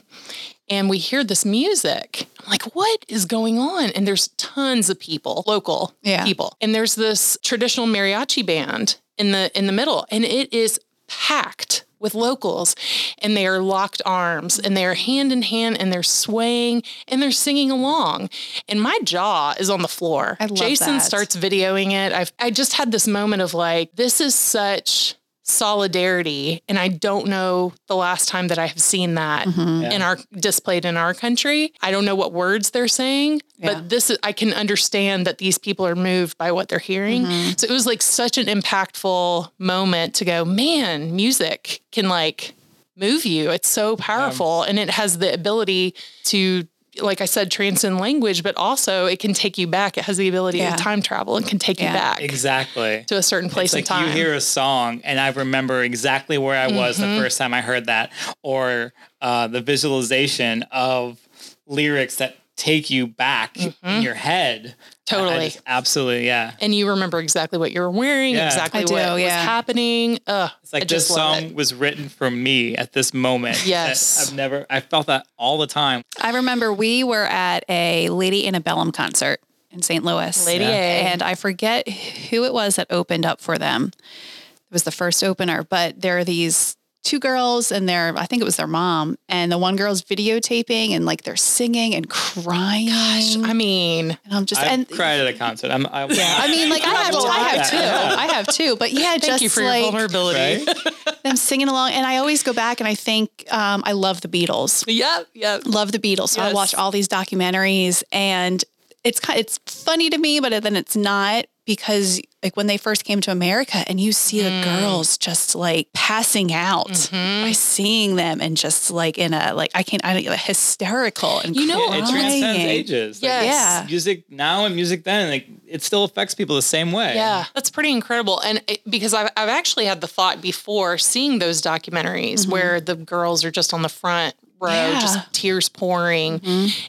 [0.70, 2.26] And we hear this music.
[2.44, 3.90] I'm like, what is going on?
[3.90, 6.24] And there's tons of people, local Yeah.
[6.24, 6.56] people.
[6.60, 10.06] And there's this traditional mariachi band in the in the middle.
[10.10, 10.78] And it is
[11.08, 12.76] packed with locals
[13.20, 17.20] and they are locked arms and they are hand in hand and they're swaying and
[17.20, 18.30] they're singing along
[18.68, 21.02] and my jaw is on the floor I love jason that.
[21.02, 25.16] starts videoing it i've i just had this moment of like this is such
[25.48, 26.62] solidarity.
[26.68, 29.84] And i don't know the last time that i have seen that Mm-hmm.
[29.92, 31.72] in our displayed in our country.
[31.80, 33.74] I don't know what words they're saying Yeah.
[33.74, 37.22] but this is i can understand that these people are moved by what they're hearing.
[37.24, 37.52] Mm-hmm.
[37.56, 42.54] so it was like such an impactful moment to go man music can like
[42.96, 43.50] move you.
[43.52, 44.64] It's so powerful.
[44.64, 46.66] And it has the ability to
[47.00, 50.28] like i said transcend language but also it can take you back it has the
[50.28, 50.76] ability Yeah.
[50.76, 51.92] to time travel and can take Yeah.
[51.92, 53.04] you back Exactly.
[53.08, 55.82] to a certain place It's like in time you hear a song, and I remember
[55.82, 57.16] exactly where I was Mm-hmm.
[57.16, 58.10] the first time I heard that,
[58.42, 61.18] or uh, the visualization of
[61.66, 64.74] lyrics that take you back in your head.
[65.12, 65.18] I- I.
[65.20, 65.44] Totally.
[65.46, 66.52] just- absolutely, yeah.
[66.60, 68.46] and you remember exactly what you were wearing Yeah.
[68.46, 71.54] exactly I do, what was happening Ugh, It's like I this just love song it.
[71.54, 73.66] was written for me at this moment.
[73.66, 74.28] Yes.
[74.28, 76.02] I've never, I felt that all the time.
[76.20, 79.40] I remember we were at a Lady Antebellum concert
[79.70, 80.02] in St.
[80.04, 80.46] Louis.
[80.46, 80.70] Lady Yeah.
[80.70, 81.00] A.
[81.12, 83.90] And I forget who it was that opened up for them.
[83.94, 88.42] It was the first opener, but there are these two girls and their I think
[88.42, 92.88] it was their mom and the one girl's videotaping and like they're singing and crying.
[92.88, 95.70] Gosh, I mean and I'm just I've and cried at a concert.
[95.70, 97.76] I'm, I, yeah, I mean like I have will I have too.
[97.76, 98.18] that.
[98.18, 98.76] I have too.
[98.76, 100.76] But yeah, thank just you for like your vulnerability right?
[101.22, 101.92] them singing along.
[101.92, 104.84] And I always go back and I think um, I love the Beatles.
[104.86, 106.30] yep yep love the Beatles.
[106.30, 108.64] So I watch all these documentaries and
[109.04, 113.04] it's kind it's funny to me, but then it's not because like when they first
[113.04, 114.62] came to America and you see Mm.
[114.62, 117.46] the girls just like passing out Mm-hmm.
[117.46, 121.56] by seeing them and just like in a like I can't I don't hysterical and
[121.56, 122.60] You know, it transcends crying.
[122.68, 123.22] ages.
[123.22, 123.44] Like, Yes.
[123.46, 123.86] Yeah.
[123.86, 127.14] music now and music then, like it still affects people the same way.
[127.14, 128.40] Yeah, that's pretty incredible.
[128.40, 132.94] And it, because I've, I've actually had the thought before seeing those documentaries where the
[132.94, 135.00] girls are just on the front row, Yeah.
[135.00, 136.40] just tears pouring,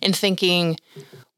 [0.02, 0.78] and thinking,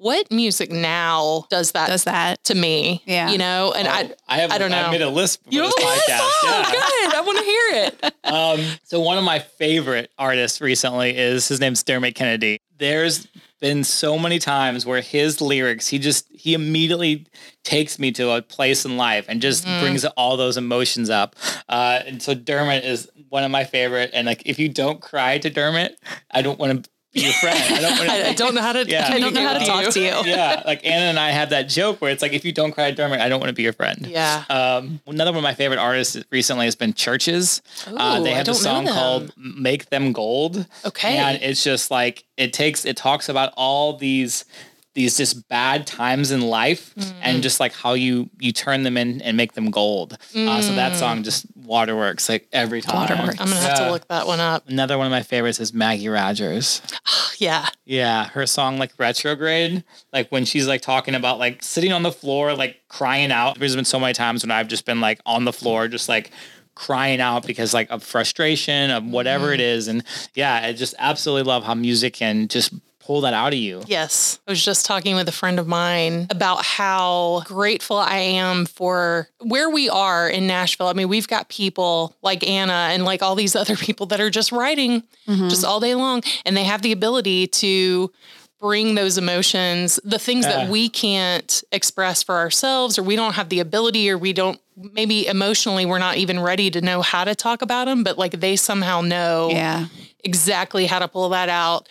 [0.01, 2.43] what music now does that Does that?
[2.45, 3.01] to me?
[3.05, 3.29] Yeah.
[3.29, 4.77] You know, and I Oh, I have I don't know.
[4.81, 6.19] I made a list for you this podcast.
[6.21, 6.71] Oh, yeah.
[6.71, 7.15] good.
[7.15, 8.13] I want to hear it.
[8.31, 12.61] Um, so one of my favorite artists recently is his name's Dermot Kennedy.
[12.77, 13.27] There's
[13.59, 17.25] been so many times where his lyrics, he just he immediately
[17.63, 19.81] takes me to a place in life and just Mm-hmm.
[19.81, 21.35] brings all those emotions up.
[21.67, 24.11] Uh, and so Dermot is one of my favorite.
[24.13, 25.99] And like, if you don't cry to Dermot,
[26.31, 27.57] I don't want to be your friend.
[27.59, 28.85] I don't want I, I don't know how to.
[28.87, 29.07] Yeah.
[29.11, 30.05] I don't know how to talk with to you.
[30.25, 32.89] yeah, like Anna and I have that joke where it's like, if you don't cry
[32.89, 34.07] to Dermot, I don't want to be your friend.
[34.07, 34.43] Yeah.
[34.49, 37.61] Um, another one of my favorite artists recently has been CHVRCHES.
[37.97, 41.17] uh, they have a song called "Make Them Gold." Okay.
[41.17, 44.45] and it's just like it takes it talks about all these
[44.93, 47.13] these just bad times in life Mm.
[47.21, 50.17] and just like how you you turn them in and make them gold.
[50.35, 53.09] Uh, so that song just waterworks like every time.
[53.09, 53.39] Waterworks.
[53.39, 53.85] I'm gonna have Yeah.
[53.85, 54.67] to look that one up.
[54.69, 56.81] Another one of my favorites is Maggie Rogers.
[57.37, 57.65] Yeah.
[57.85, 62.11] Yeah, her song like retrograde, like when she's like talking about like sitting on the
[62.11, 63.57] floor, like crying out.
[63.57, 66.29] There's been so many times when I've just been like on the floor, just like
[66.75, 69.55] crying out because like of frustration, of whatever mm.
[69.55, 69.87] it is.
[69.87, 70.03] And
[70.35, 72.73] yeah, I just absolutely love how music can just
[73.11, 73.83] pull that out of you.
[73.87, 74.39] Yes.
[74.47, 79.27] I was just talking with a friend of mine about how grateful I am for
[79.41, 80.87] where we are in Nashville.
[80.87, 84.29] I mean, we've got people like Anna and like all these other people that are
[84.29, 85.49] just writing mm-hmm.
[85.49, 88.13] just all day long, and they have the ability to
[88.61, 93.49] bring those emotions, the things that we can't express for ourselves, or we don't have
[93.49, 94.61] the ability, or we don't
[94.93, 98.39] maybe emotionally we're not even ready to know how to talk about them, but like
[98.39, 99.85] they somehow know Yeah.
[100.23, 101.87] exactly how to pull that out.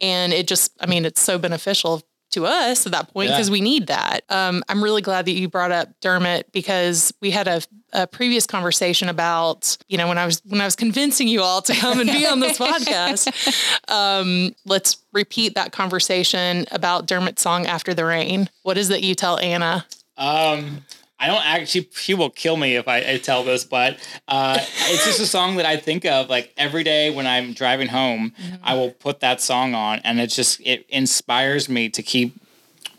[0.00, 3.36] And it just, I mean, it's so beneficial to us at that point Yeah.
[3.36, 4.20] because we need that.
[4.28, 7.60] Um, I'm really glad that you brought up Dermot because we had a,
[7.92, 11.60] a previous conversation about, you know, when I was when I was convincing you all
[11.62, 13.26] to come and be on this podcast.
[13.88, 19.16] Um, let's repeat that conversation about Dermot's song "After the Rain." What is that you
[19.16, 19.84] tell Anna?
[20.16, 20.84] Um,
[21.20, 21.88] I don't actually.
[21.92, 25.56] She will kill me if I, I tell this, but uh, it's just a song
[25.56, 28.32] that I think of like every day when I'm driving home.
[28.62, 32.34] I will put that song on, and it just it inspires me to keep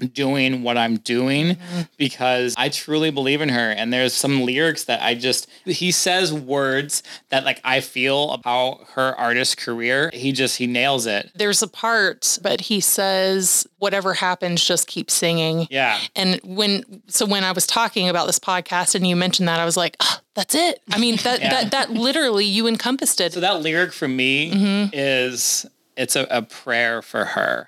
[0.08, 1.58] doing what I'm doing
[1.98, 3.72] because I truly believe in her.
[3.72, 8.86] And there's some lyrics that I just he says words that like I feel about
[8.94, 10.10] her artist career.
[10.14, 11.32] He just he nails it.
[11.36, 16.00] There's a part, but he says, "Whatever happens, just keep singing." Yeah.
[16.16, 19.66] And when so when I was talking about this podcast and you mentioned that, I
[19.66, 20.82] was like, "Ah, that's it.
[20.92, 21.50] I mean, that Yeah.
[21.50, 23.34] that that literally you encompassed it.
[23.34, 25.66] So that lyric for me is
[25.98, 27.68] it's a, a prayer for her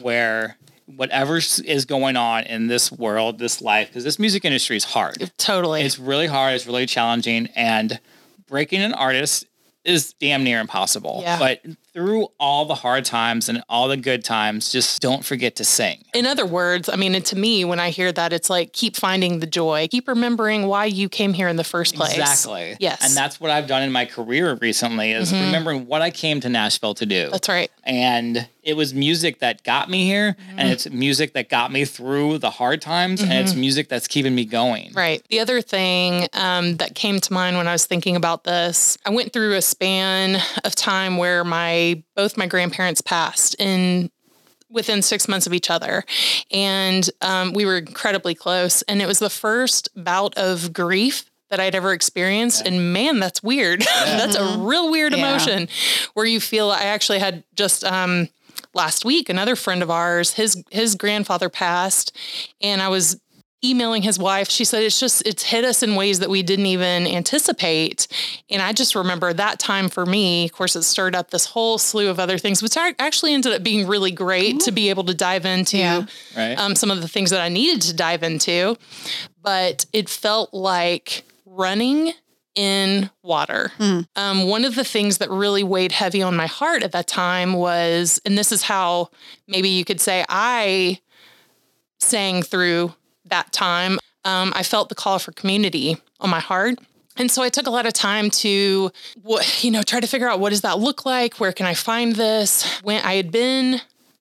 [0.00, 0.56] where
[0.86, 5.30] whatever is going on in this world, this life, because this music industry is hard.
[5.36, 5.82] totally.
[5.82, 8.00] It's really hard, it's really challenging, and
[8.48, 9.46] breaking an artist
[9.86, 11.20] is damn near impossible.
[11.22, 11.38] Yeah.
[11.38, 15.64] But through all the hard times and all the good times, just don't forget to
[15.64, 16.04] sing.
[16.12, 19.38] In other words, I mean, to me, when I hear that, it's like keep finding
[19.38, 22.18] the joy, keep remembering why you came here in the first place.
[22.18, 22.76] Exactly.
[22.80, 22.96] Yes.
[22.96, 23.06] Mm-hmm.
[23.06, 26.48] And that's what I've done in my career recently is remembering what I came to
[26.48, 27.30] Nashville to do.
[27.30, 27.70] That's right.
[27.84, 30.58] and it was music that got me here Mm-hmm.
[30.58, 34.34] and it's music that got me through the hard times and it's music that's keeping
[34.34, 35.22] me going Right.
[35.30, 39.10] The other thing um, that came to mind when I was thinking about this, I
[39.10, 44.10] went through a span of time where my both my grandparents passed in
[44.68, 46.04] within six months of each other,
[46.50, 48.82] and um, we were incredibly close.
[48.82, 52.66] And it was the first bout of grief that I'd ever experienced.
[52.66, 53.80] And man, that's weird.
[54.04, 55.18] that's a real weird Yeah.
[55.20, 55.68] emotion
[56.14, 56.70] where you feel.
[56.70, 57.84] I actually had just.
[57.84, 58.28] Um,
[58.76, 62.14] Last week, another friend of ours, his his grandfather passed,
[62.60, 63.18] and I was
[63.64, 64.50] emailing his wife.
[64.50, 68.06] She said it's just it's hit us in ways that we didn't even anticipate.
[68.50, 71.78] And i just remember that time for me of course it stirred up this whole
[71.78, 75.14] slew of other things which actually ended up being really great to be able to
[75.14, 76.04] dive into Yeah.
[76.36, 76.56] right.
[76.58, 78.76] um, some of the things that i needed to dive into.
[79.42, 82.12] But it felt like running
[82.56, 83.70] in water.
[84.16, 87.52] Um, one of the things that really weighed heavy on my heart at that time
[87.52, 89.10] was, and this is how
[89.46, 91.00] maybe you could say I
[92.00, 92.94] sang through
[93.26, 93.98] that time.
[94.24, 96.78] Um, I felt the call for community on my heart.
[97.18, 98.90] And so I took a lot of time to,
[99.22, 101.38] what you know, try to figure out what does that look like?
[101.40, 102.80] Where can I find this?
[102.82, 103.80] When I had been,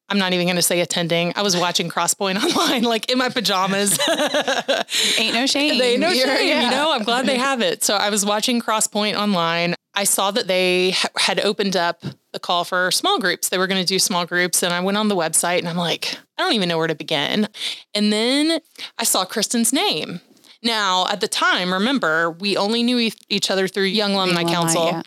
[0.09, 1.33] I'm not even going to say attending.
[1.35, 3.97] I was watching Crosspoint online, like in my pajamas.
[5.17, 5.77] Ain't no shame.
[5.79, 6.63] They know You're- shame, yeah.
[6.65, 6.91] you know.
[6.91, 7.83] I'm glad they have it.
[7.83, 9.73] So I was watching Crosspoint online.
[9.95, 13.49] I saw that they ha- had opened up the call for small groups.
[13.49, 15.77] They were going to do small groups, and I went on the website and I'm
[15.77, 17.47] like, I don't even know where to begin.
[17.93, 18.59] And then
[18.97, 20.19] I saw Kristen's name.
[20.61, 24.53] Now, at the time, remember, we only knew e- each other through Young Alumni Alumni,
[24.53, 25.01] Council, yeah.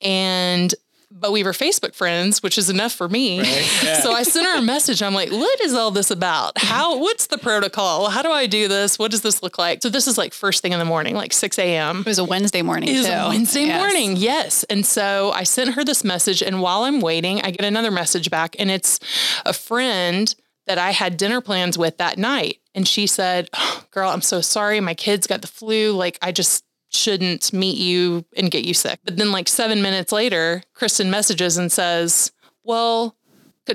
[0.00, 0.74] and
[1.18, 3.38] but we were Facebook friends, which is enough for me.
[3.40, 4.00] Right, yeah.
[4.00, 5.02] So I sent her a message.
[5.02, 6.58] I'm like, what is all this about?
[6.58, 8.10] How, what's the protocol?
[8.10, 8.98] How do I do this?
[8.98, 9.82] What does this look like?
[9.82, 12.00] So this is like first thing in the morning, like 6 a.m.
[12.00, 12.88] It was a Wednesday morning.
[12.90, 13.12] It was too.
[13.12, 13.80] a Wednesday Yes.
[13.80, 14.64] morning, yes.
[14.64, 18.30] And so I sent her this message, and while I'm waiting, I get another message
[18.30, 19.00] back, and it's
[19.46, 20.34] a friend
[20.66, 22.58] that I had dinner plans with that night.
[22.74, 24.80] And she said, "Oh, Girl, I'm so sorry.
[24.80, 25.92] My kids got the flu.
[25.92, 29.00] Like, I just shouldn't meet you and get you sick.
[29.04, 32.32] But then, like, seven minutes later, Kristen messages and says,
[32.64, 33.16] Well,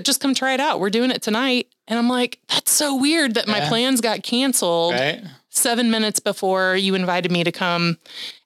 [0.01, 0.79] just come try it out.
[0.79, 1.67] We're doing it tonight.
[1.87, 3.67] And I'm like, That's so weird that my Yeah.
[3.69, 5.21] plans got canceled Right?
[5.49, 7.97] seven minutes before you invited me to come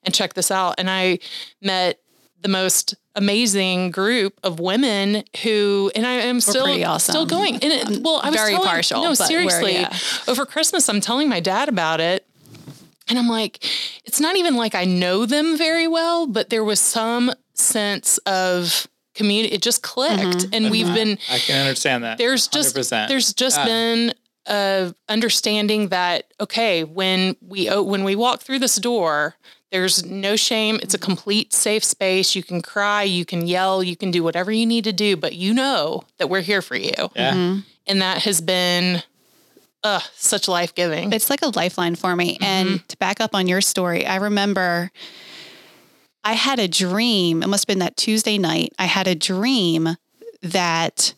[0.02, 0.74] and check this out.
[0.78, 1.20] And I
[1.62, 2.00] met
[2.42, 7.12] the most amazing group of women who, and I am still awesome.
[7.12, 7.54] still going.
[7.54, 9.72] And it, well, I was very telling- partial, No, but we're- seriously.
[9.74, 9.96] yeah.
[10.28, 12.26] Over Christmas, I'm telling my dad about it.
[13.08, 13.64] And I'm like,
[14.04, 18.86] it's not even like I know them very well, but there was some sense of
[19.14, 19.54] community.
[19.54, 20.20] It just clicked.
[20.22, 20.54] Mm-hmm.
[20.54, 22.18] And we've been I can understand that.
[22.18, 23.08] there's just 100%.
[23.08, 23.64] there's just Yeah.
[23.64, 24.14] been
[24.48, 29.34] a understanding that okay when we when we walk through this door
[29.72, 33.96] there's no shame it's a complete safe space you can cry you can yell you
[33.96, 36.92] can do whatever you need to do but you know that we're here for you
[37.16, 37.32] yeah.
[37.32, 37.58] Mm-hmm.
[37.88, 39.02] and that has been
[39.82, 42.38] uh such life-giving It's like a lifeline for me.
[42.40, 44.90] And to back up on your story, I remember
[46.24, 47.42] I had a dream.
[47.42, 48.72] It must have been that Tuesday night.
[48.78, 49.96] I had a dream
[50.42, 51.14] that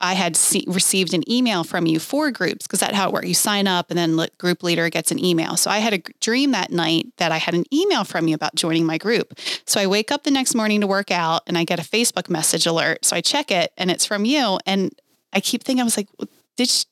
[0.00, 3.28] I had see, received an email from you for groups because that's how it works.
[3.28, 5.56] You sign up and then the group leader gets an email.
[5.56, 8.54] So I had a dream that night that I had an email from you about
[8.54, 9.38] joining my group.
[9.64, 12.28] So I wake up the next morning to work out and I get a Facebook
[12.28, 13.04] message alert.
[13.04, 14.58] So I check it and it's from you.
[14.66, 14.94] And
[15.32, 16.08] I keep thinking, I was like,
[16.56, 16.84] did she,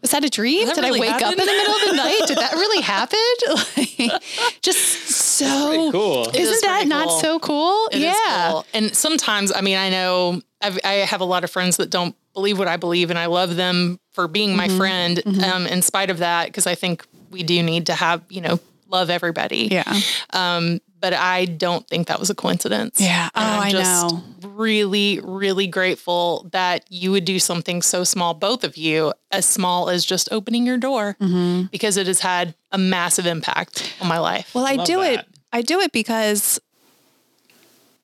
[0.00, 0.66] was that a dream?
[0.66, 2.20] Did that Did really I wake up in the middle of the night?
[2.26, 3.18] Did that really happen?
[3.98, 4.22] Like,
[4.62, 6.28] just so cool.
[6.30, 7.88] Is Isn't that pretty not so cool?
[7.92, 8.50] It is yeah.
[8.50, 8.66] cool.
[8.74, 12.14] And sometimes, I mean, I know I've, I have a lot of friends that don't
[12.34, 14.76] believe what I believe, and I love them for being my Mm-hmm.
[14.78, 18.40] friend um, in spite of that, because I think we do need to have, you
[18.42, 19.68] know, love everybody.
[19.70, 19.92] Yeah.
[20.32, 23.00] Um, but I don't think that was a coincidence.
[23.00, 23.28] Yeah.
[23.34, 24.22] And Oh, I'm I just know.
[24.48, 29.88] really, really grateful that you would do something so small, both of you, as small
[29.90, 31.64] as just opening your door, Mm-hmm.
[31.70, 34.54] because it has had a massive impact on my life.
[34.54, 35.26] Well, I Love do it.
[35.52, 36.58] I do it because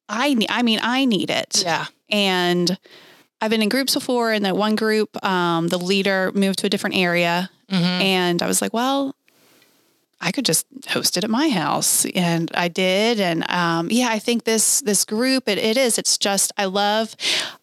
[0.09, 0.51] I need.
[0.51, 1.62] I mean, I need it.
[1.64, 1.87] yeah.
[2.11, 2.77] And
[3.40, 6.71] I've been in groups before, and that one group, um, the leader moved to a
[6.71, 9.16] different area, and I was like, well.
[10.25, 13.21] I could just host it at my house, and I did.
[13.21, 15.99] And um, yeah, I think this this group it, it is.
[15.99, 17.15] It's just I love.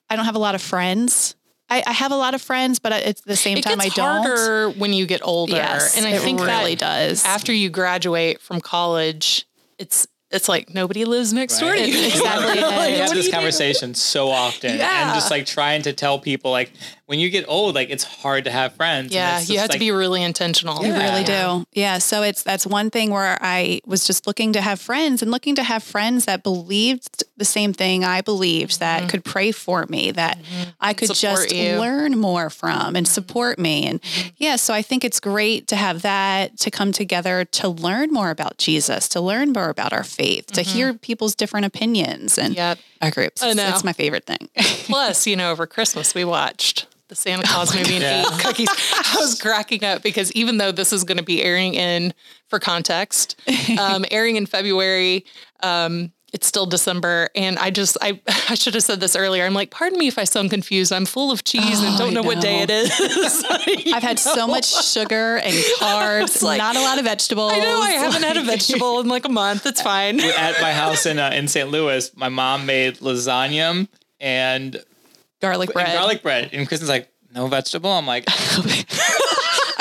[0.10, 1.36] I don't have a lot of friends.
[1.72, 4.24] I, I have a lot of friends, but at the same It time, I don't.
[4.24, 7.24] harder when you get older, Yes, and I it think really that does.
[7.26, 9.46] After you graduate from college,
[9.78, 12.06] it's it's like nobody lives next door to you.
[12.08, 12.62] Exactly.
[12.62, 13.38] Like, we have this you do?
[13.38, 15.06] conversation so often Yeah.
[15.08, 16.72] and just like trying to tell people like
[17.10, 19.72] when you get old like it's hard to have friends Yeah, it's you just, have
[19.72, 20.86] to be really intentional.
[20.86, 21.66] You really do.
[21.74, 21.98] Yeah.
[21.98, 25.56] So it's that's one thing where I was just looking to have friends and looking
[25.56, 29.10] to have friends that believed the same thing I believed that mm-hmm.
[29.10, 30.70] could pray for me, that mm-hmm.
[30.80, 31.80] I could Support just you.
[31.80, 33.88] learn more from and support me.
[33.88, 34.30] And mm-hmm.
[34.38, 38.30] yeah, so I think it's great to have that to come together to learn more
[38.30, 42.78] about Jesus, to learn more about our faith, to hear people's different opinions and Yep.
[43.02, 43.42] our groups.
[43.42, 43.70] I It's, know.
[43.70, 44.50] it's my favorite thing.
[44.86, 48.34] Plus, you know, over Christmas we watched the Santa Claus movie and God.
[48.34, 48.70] ate cookies.
[48.70, 52.14] I was cracking up because even though this is going to be airing in,
[52.48, 53.36] for context,
[53.80, 55.26] um, airing in February,
[55.62, 59.44] um, it's still December, and I just I I should have said this earlier.
[59.46, 60.94] I'm like, pardon me if I sound confused.
[60.94, 62.64] I'm full of cheese and Oh, don't I know, what day know.
[62.64, 63.44] it is.
[63.94, 67.54] I've had so much sugar and carbs, like- not a lot of vegetables.
[67.54, 69.66] I know I haven't had a vegetable in like a month.
[69.66, 70.20] It's fine.
[70.20, 71.68] at my house in uh, in St.
[71.72, 73.88] Louis my mom made lasagna
[74.20, 74.84] and,
[75.42, 75.94] garlic and bread.
[75.94, 78.26] garlic bread and Kristen's like no vegetable I'm like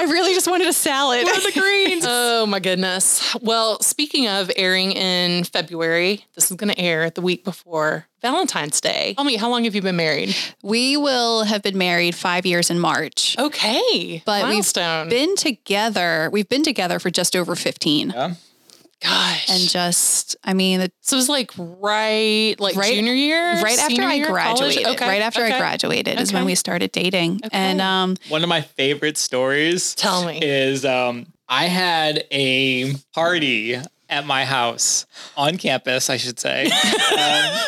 [0.01, 1.27] I really just wanted a salad.
[1.27, 2.05] the greens.
[2.09, 3.35] Oh my goodness.
[3.43, 8.81] Well, speaking of airing in February, this is going to air the week before Valentine's
[8.81, 9.15] Day.
[9.15, 10.37] Tell me, how long have you been married?
[10.63, 15.09] we will have been married five years in March, Okay, but milestone.
[15.09, 16.29] we've been together.
[16.33, 18.35] We've been together for just over fifteen, yeah.
[19.03, 23.61] Gosh, and just I mean, the, so it was like right, like Right- junior year,
[23.63, 24.87] right after I graduated.
[24.87, 25.55] Okay, Right after okay.
[25.55, 30.25] I graduated is when we started dating, and um, one of my favorite stories Tell
[30.27, 30.41] me.
[30.43, 33.77] is um I had a party
[34.11, 35.07] at my house
[35.37, 36.69] on campus I should say.
[37.19, 37.59] Um,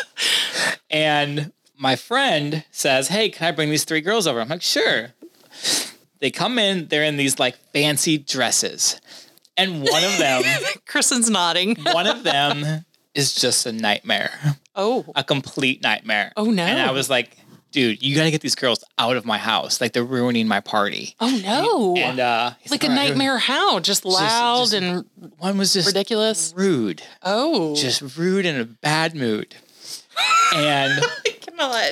[0.89, 4.39] and my friend says hey can I bring these three girls over?
[4.41, 5.13] I'm like sure.
[6.19, 8.99] They come in they're in these like fancy dresses
[9.57, 10.43] and one of them
[10.87, 11.75] Kristen's nodding.
[11.83, 14.31] one of them is just a nightmare,
[14.75, 15.05] Oh.
[15.15, 16.31] a complete nightmare.
[16.37, 16.63] Oh, no.
[16.63, 17.37] And I was like,
[17.71, 19.79] dude, you got to get these girls out of my house.
[19.81, 21.15] Like they're ruining my party.
[21.19, 21.95] Oh no.
[21.95, 23.79] And uh, he's like a "All right." nightmare how?
[23.79, 25.05] Just loud just- and
[25.37, 26.53] One was just ridiculous.
[26.55, 27.75] rude, Oh.
[27.75, 29.55] just rude in a bad mood.
[30.53, 31.01] And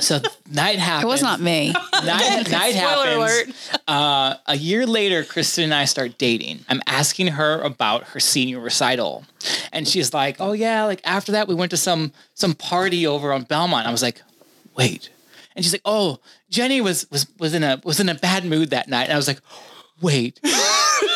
[0.01, 0.19] so
[0.51, 1.03] night happens.
[1.03, 1.71] It was not me.
[1.71, 3.69] night, night happens.
[3.87, 6.65] Uh, a year later, Kristen and I start dating.
[6.69, 9.25] I'm asking her about her senior recital,
[9.71, 13.31] and she's like, "Oh yeah, like after that, we went to some some party over
[13.33, 14.21] on Belmont." I was like,
[14.75, 15.09] "Wait,"
[15.55, 18.71] and she's like, "Oh, Jenny was was was in a was in a bad mood
[18.71, 19.41] that night," and I was like,
[20.01, 20.39] "Wait."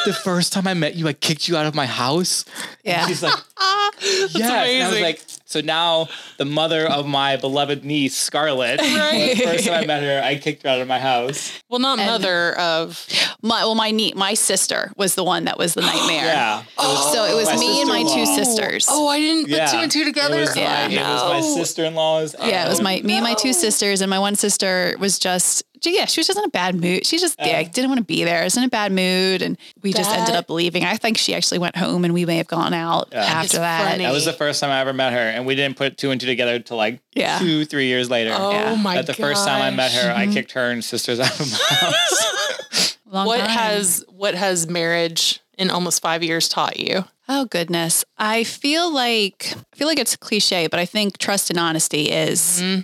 [0.06, 2.46] the first time I met you, I kicked you out of my house.
[2.84, 3.00] Yeah.
[3.02, 3.34] And she's like,
[4.02, 4.36] yes.
[4.36, 5.22] And I was like,
[5.54, 10.22] so now the mother of my beloved niece, Scarlett, the first time I met her,
[10.24, 11.52] I kicked her out of my house.
[11.70, 13.06] well, not mother of.
[13.42, 16.24] My well, my nie- my sister was the one that was the nightmare.
[16.34, 16.62] Yeah.
[16.62, 18.88] It was, So it was oh, me and my two sisters.
[18.89, 19.66] Oh, I didn't put yeah.
[19.68, 20.38] two and two together.
[20.38, 20.88] It was, Yeah.
[20.88, 21.56] my, it was my No.
[21.56, 22.36] sister-in-law's.
[22.39, 25.20] Yeah, it was uh, my me and my two sisters, and my one sister was
[25.20, 27.06] just yeah, she was just in a bad mood.
[27.06, 28.43] She just yeah, didn't want to be there.
[28.43, 30.84] Was in a bad mood, and we just ended up leaving.
[30.86, 33.91] I think she actually went home, and we may have gone out It's after that.
[33.91, 34.04] funny.
[34.04, 36.19] That was the first time I ever met her, and we didn't put two and
[36.22, 37.39] two together till like Yeah.
[37.39, 38.34] two, three years later.
[38.38, 38.76] Oh Yeah.
[38.76, 41.52] my At the first time I met her, I kicked her and sisters out of
[41.52, 42.98] my house.
[43.06, 43.50] Long What time.
[43.50, 47.06] has what has marriage in almost five years taught you?
[47.30, 48.04] Oh goodness.
[48.17, 52.60] I feel like I feel like it's cliche, but I think trust and honesty is
[52.62, 52.82] mm-hmm.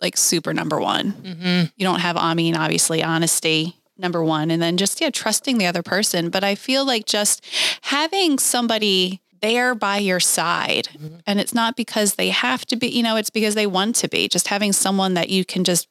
[0.00, 1.12] Like super number one.
[1.12, 1.64] Mm-hmm.
[1.76, 5.66] You don't have I mean obviously honesty number one and then just yeah trusting the
[5.66, 7.44] other person, but I feel like just
[7.82, 11.16] having somebody there by your side mm-hmm.
[11.26, 14.08] and it's not because they have to be, you know, it's because they want to
[14.08, 14.28] be.
[14.28, 15.88] Just having someone that you can just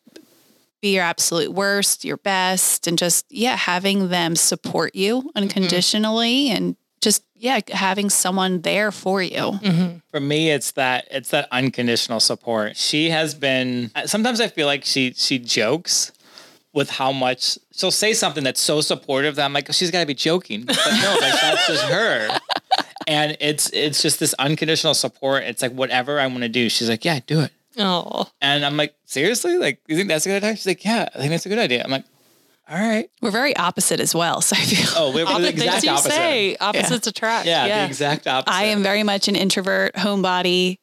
[0.82, 5.30] be your absolute worst, your best, and just, yeah, having them support you mm-hmm.
[5.36, 9.60] unconditionally and just, yeah, having someone there for you.
[9.62, 9.98] Mm-hmm.
[10.12, 12.76] For me, it's that it's that unconditional support.
[12.76, 13.92] She has been.
[14.06, 16.12] Sometimes I feel like she she jokes
[16.74, 20.06] with how much she'll say something that's so supportive that I'm like, she's got to
[20.06, 22.40] be joking, but no, like, that's just her.
[23.08, 25.44] And it's it's just this unconditional support.
[25.44, 26.70] It's like whatever I want to do.
[26.70, 27.52] She's like, yeah, do it.
[27.78, 29.58] Oh, And I'm like, seriously?
[29.58, 30.56] Like, you think that's a good idea?
[30.58, 31.82] She's like, yeah, I think that's a good idea.
[31.84, 32.04] I'm like,
[32.70, 33.10] all right.
[33.22, 34.42] We're very opposite as well.
[34.42, 36.12] So I feel Oh, we're, we're the exact things you opposite.
[36.12, 36.58] say.
[36.58, 37.46] Opposites attract.
[37.48, 37.80] Yeah, Yeah.
[37.84, 38.56] the exact opposite.
[38.56, 40.78] I am very much an introvert, homebody.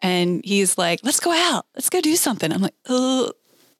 [0.00, 1.66] And he's like, let's go out.
[1.74, 2.52] Let's go do something.
[2.52, 3.32] I'm like, oh,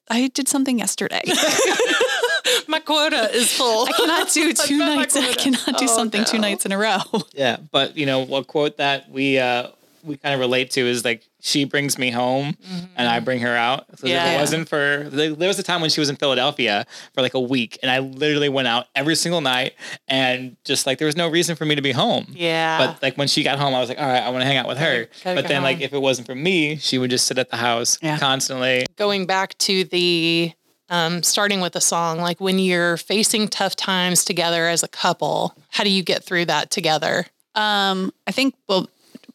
[0.09, 1.21] I did something yesterday.
[2.69, 3.87] My quota is full.
[3.89, 5.17] I cannot do two nights.
[5.17, 6.99] I cannot do Oh, something two nights in a row.
[7.35, 9.69] Yeah, but you know, what we'll quote that we uh
[10.05, 12.57] we kind of relate to is like she brings me home
[12.97, 13.87] and I bring her out.
[13.99, 14.33] So if Yeah.
[14.33, 17.35] it wasn't for there there was a time when she was in Philadelphia for like
[17.35, 19.75] a week and I literally went out every single night
[20.09, 22.27] and just like there was no reason for me to be home.
[22.35, 22.79] Yeah.
[22.79, 24.57] But like when she got home, I was like, all right, I want to hang
[24.59, 25.07] out with her.
[25.25, 27.51] Gotta But go then like if it wasn't for me, she would just sit at
[27.51, 28.19] the house Yeah.
[28.19, 28.87] constantly.
[28.97, 30.53] going back to the
[30.91, 35.55] um, starting with a song, like when you're facing tough times together as a couple,
[35.71, 37.25] how do you get through that together?
[37.55, 38.89] Um, I think well,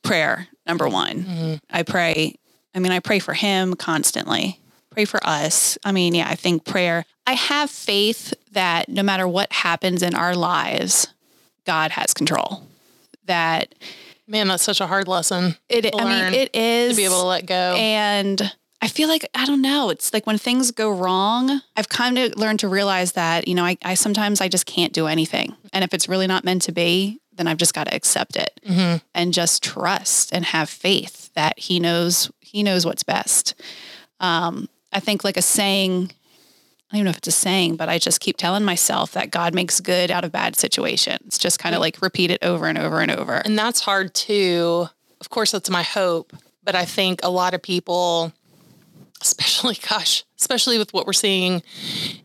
[0.03, 1.23] prayer number one.
[1.23, 1.53] Mm-hmm.
[1.69, 2.35] I pray.
[2.73, 4.59] I mean, I pray for him constantly.
[4.91, 5.77] Pray for us.
[5.83, 7.05] I mean, yeah, I think prayer.
[7.25, 11.07] I have faith that no matter what happens in our lives,
[11.65, 12.63] God has control.
[13.25, 13.75] That
[14.29, 15.89] Man, that's such a hard lesson it.
[15.97, 17.75] I mean, it is to be able to let go.
[17.75, 19.89] and I feel like I don't know.
[19.89, 23.65] It's like when things go wrong, I've kind of learned to realize that you know
[23.65, 26.71] I, I sometimes I just can't do anything, and if it's really not meant to
[26.71, 28.59] be, then I've just got to accept it
[29.15, 33.55] and just trust and have faith that He knows He knows what's best.
[34.19, 36.11] Um, I think like a saying.
[36.91, 39.29] I don't even know if it's a saying, but I just keep telling myself that
[39.29, 41.37] God makes good out of bad situations.
[41.37, 43.35] Just kind of like repeat it over and over and over.
[43.35, 44.87] And that's hard too.
[45.21, 46.33] Of course, that's my hope.
[46.63, 48.33] But I think a lot of people,
[49.21, 51.61] especially, gosh, especially with what we're seeing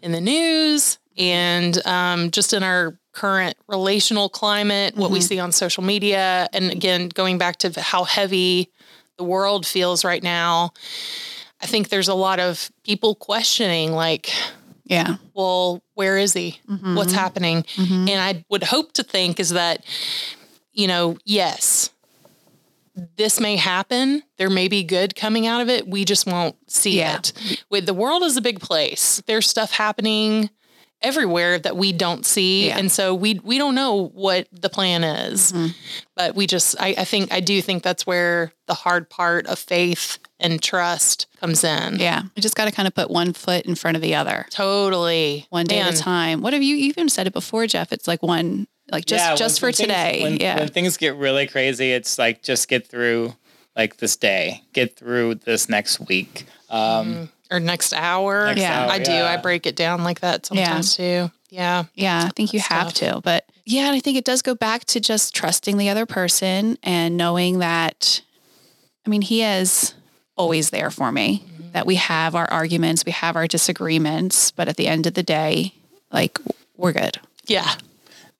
[0.00, 5.26] in the news and um, just in our current relational climate, what we mm-hmm.
[5.26, 8.70] see on social media, and again, going back to how heavy
[9.16, 10.72] the world feels right now,
[11.62, 14.30] I think there's a lot of people questioning, like,
[14.84, 15.16] Yeah.
[15.32, 16.60] well, where is he?
[16.68, 16.96] Mm-hmm.
[16.96, 17.62] What's happening?
[17.62, 18.08] Mm-hmm.
[18.08, 19.84] And I would hope to think is that,
[20.72, 21.90] you know, yes,
[23.16, 24.22] this may happen.
[24.36, 25.88] There may be good coming out of it.
[25.88, 27.16] We just won't see Yeah.
[27.16, 27.64] it.
[27.70, 29.22] With the world is a big place.
[29.26, 30.50] There's stuff happening
[31.04, 32.66] everywhere that we don't see.
[32.68, 32.78] Yeah.
[32.78, 35.52] And so we we don't know what the plan is.
[36.16, 39.58] But we just I, I think I do think that's where the hard part of
[39.58, 41.96] faith and trust comes in.
[41.98, 42.22] Yeah.
[42.34, 44.46] You just got to kind of put one foot in front of the other.
[44.50, 45.46] Totally.
[45.50, 46.40] one day at a time.
[46.40, 47.92] What have you you even said it before, Jeff?
[47.92, 50.20] It's like one, like just Yeah, just for things- today.
[50.22, 53.34] when, yeah, When things get really crazy, it's like just get through
[53.76, 56.46] like this day, get through this next week.
[56.70, 58.46] Um, or next hour.
[58.46, 58.84] Next Yeah.
[58.84, 59.12] hour, I do.
[59.12, 59.26] yeah.
[59.26, 61.30] I break it down like that sometimes too.
[61.50, 61.84] Yeah.
[61.94, 63.14] Yeah, I think you have tough.
[63.14, 63.20] to.
[63.22, 66.78] But yeah, and I think it does go back to just trusting the other person
[66.82, 68.22] and knowing that,
[69.06, 69.94] I mean, he is
[70.36, 71.70] always there for me, mm-hmm.
[71.72, 75.22] that we have our arguments, we have our disagreements, but at the end of the
[75.22, 75.74] day,
[76.12, 76.38] like,
[76.76, 77.18] we're good.
[77.46, 77.72] Yeah.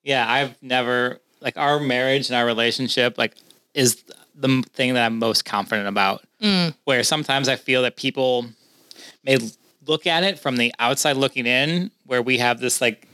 [0.03, 3.35] yeah, I've never like our marriage and our relationship like
[3.73, 4.03] is
[4.35, 6.23] the thing that I'm most confident about.
[6.41, 6.75] Mm.
[6.83, 8.47] Where sometimes I feel that people
[9.23, 9.37] may
[9.85, 13.07] look at it from the outside looking in, where we have this like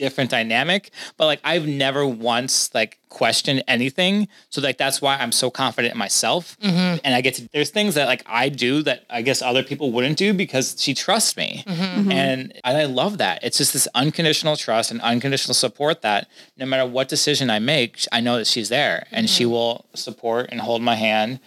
[0.00, 4.28] different dynamic, but like I've never once like questioned anything.
[4.48, 6.98] So like that's why I'm so confident in myself, mm-hmm.
[7.04, 7.48] and I get to.
[7.52, 10.94] There's things that like I do that I guess other people wouldn't do because she
[10.94, 11.82] trusts me, mm-hmm.
[11.82, 12.12] Mm-hmm.
[12.12, 13.44] and and I love that.
[13.44, 18.04] It's just this unconditional trust and unconditional support that no matter what decision I make,
[18.10, 21.40] I know that she's there and she will support and hold my hand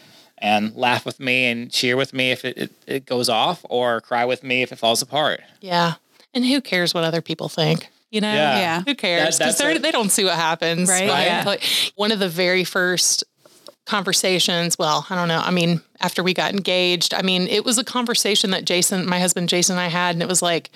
[0.44, 4.02] and laugh with me and cheer with me if it, it, it goes off or
[4.02, 5.40] cry with me if it falls apart.
[5.62, 5.94] Yeah.
[6.34, 7.88] And who cares what other people think?
[8.12, 8.32] You know?
[8.32, 8.58] Yeah.
[8.60, 8.82] Yeah.
[8.86, 9.38] Who cares?
[9.40, 10.90] That- Because a- they don't see what happens.
[10.90, 11.26] Right, Right.
[11.26, 11.44] yeah.
[11.46, 11.64] Like,
[11.96, 13.24] one of the very first
[13.86, 15.42] conversations, well, I don't know.
[15.44, 19.20] I mean, after we got engaged, I mean, it was a conversation that Jason, my
[19.20, 20.70] husband Jason and I had, and it was like,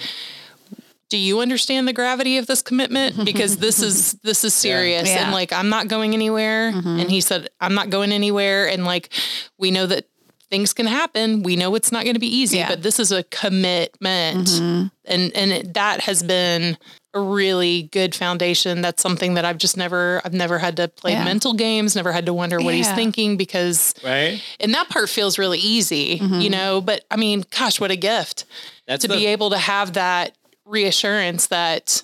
[1.10, 3.24] do you understand the gravity of this commitment?
[3.24, 5.08] Because this is this is serious.
[5.08, 5.24] Yeah.
[5.24, 6.72] And like I'm not going anywhere.
[6.72, 7.00] Mm-hmm.
[7.00, 8.68] And he said, I'm not going anywhere.
[8.68, 9.10] And like
[9.58, 10.08] we know that
[10.50, 11.44] things can happen.
[11.44, 12.70] We know it's not going to be easy, Yeah.
[12.70, 14.48] but this is a commitment.
[14.48, 14.88] Mm-hmm.
[15.06, 16.78] And and it, that has been
[17.14, 18.82] a really good foundation.
[18.82, 21.24] That's something that I've just never I've never had to play Yeah.
[21.24, 24.42] mental games, never had to wonder what he's thinking because Right?
[24.60, 26.52] and that part feels really easy, you mm-hmm.
[26.52, 28.46] know, but I mean, gosh, what a gift
[28.88, 30.36] That's to the, be able to have that
[30.68, 32.04] reassurance that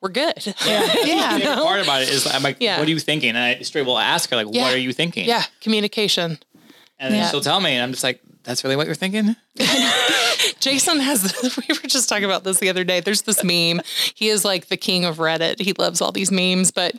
[0.00, 0.54] we're good.
[0.66, 0.94] Yeah.
[1.04, 1.38] Yeah.
[1.38, 2.78] The part about it is I'm like, Yeah.
[2.78, 3.30] what are you thinking?
[3.30, 4.64] And I straight will ask her, like, Yeah.
[4.64, 5.26] what are you thinking?
[5.26, 6.38] Yeah, communication.
[6.98, 7.30] And then Yeah.
[7.30, 9.36] she'll tell me, and I'm just like, that's really what you're thinking?
[10.60, 11.34] Jason has,
[11.68, 13.00] we were just talking about this the other day.
[13.00, 13.82] There's this meme.
[14.14, 15.60] He is like the king of Reddit.
[15.60, 16.94] He loves all these memes, but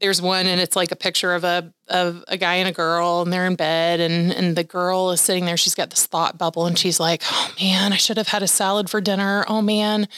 [0.00, 3.22] there's one and it's like a picture of a of a guy and a girl
[3.22, 5.56] and they're in bed and and the girl is sitting there.
[5.56, 8.48] She's got this thought bubble and she's like oh man i should have had a
[8.48, 9.44] salad for dinner.
[9.48, 10.08] Oh man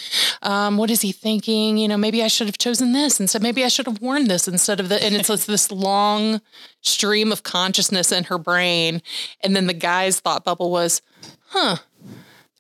[0.43, 1.79] um, what is he thinking?
[1.79, 4.47] You know maybe i should have chosen this instead maybe i should have worn this
[4.49, 6.41] instead of the and it's just this long
[6.81, 9.03] stream of consciousness in her brain.
[9.41, 11.03] And then the guy's thought bubble was
[11.49, 11.77] huh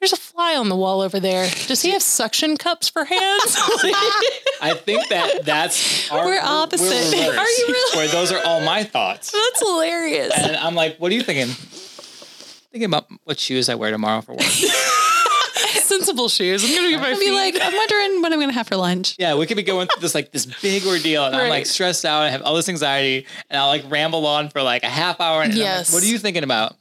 [0.02, 1.48] there's a fly on the wall over there.
[1.68, 3.40] Does he have suction cups for hands?
[4.60, 6.82] I think that that's our, We're opposite.
[6.82, 7.96] We're reversed, Are you really?
[7.98, 9.30] Where those are all my thoughts.
[9.30, 10.32] That's hilarious.
[10.36, 11.54] And I'm like, what are you thinking?
[11.54, 14.42] Thinking about what shoes I wear tomorrow for work.
[15.82, 16.64] Sensible shoes.
[16.64, 17.26] I'm gonna get my I'd feet.
[17.26, 19.14] be like, I'm wondering what I'm going to have for lunch.
[19.18, 22.04] yeah, we could be going through this like this big ordeal, and I'm like stressed
[22.04, 22.22] out.
[22.22, 25.42] I have all this anxiety, and I'll like ramble on for like a half hour.
[25.42, 25.92] And I'm like, Yes.
[25.92, 26.76] what are you thinking about?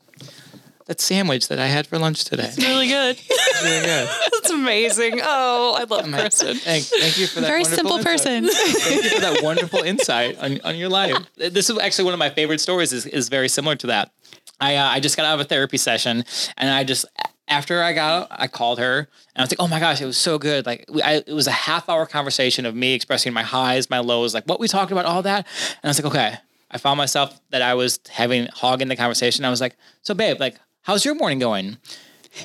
[0.92, 2.44] That sandwich that I had for lunch today.
[2.44, 3.18] It's really good.
[3.30, 4.10] It's really good.
[4.34, 5.22] That's amazing.
[5.24, 6.58] Oh, I love Kristen.
[6.58, 7.48] Thank, thank you for that.
[7.48, 8.12] Very simple insight.
[8.12, 8.50] person.
[8.50, 11.16] Thank you for that wonderful insight on, on your life.
[11.38, 12.92] This is actually one of my favorite stories.
[12.92, 14.12] is is very similar to that.
[14.60, 16.26] I uh, I just got out of a therapy session,
[16.58, 17.06] and I just
[17.48, 20.06] after I got out, I called her, and I was like, "Oh my gosh, it
[20.06, 20.66] was so good!
[20.66, 24.00] Like, we, I, it was a half hour conversation of me expressing my highs, my
[24.00, 25.48] lows, like what we talked about, all that."
[25.82, 26.36] And I was like, "Okay."
[26.74, 29.46] I found myself that I was having hogging the conversation.
[29.46, 31.78] I was like, "So, babe, like, how's your morning going?"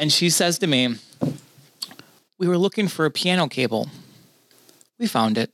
[0.00, 0.96] And she says to me,
[2.38, 3.88] "We were looking for a piano cable.
[4.98, 5.50] We found it."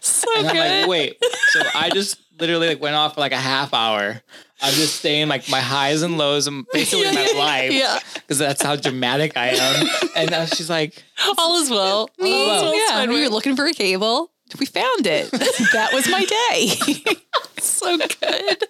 [0.00, 0.80] So And I'm good.
[0.82, 1.16] like, wait.
[1.52, 4.20] So I just literally like went off for like a half hour.
[4.62, 7.72] I'm just saying like my highs and lows and basically my life.
[7.72, 7.98] Yeah.
[8.14, 9.86] Because that's how dramatic I am.
[10.16, 11.02] And now she's like,
[11.38, 12.08] All is well.
[12.20, 12.74] All is well.
[12.76, 14.30] yeah, Fine we were looking for a cable.
[14.58, 15.30] We found it.
[15.72, 17.14] that was my day.
[17.58, 18.64] so good.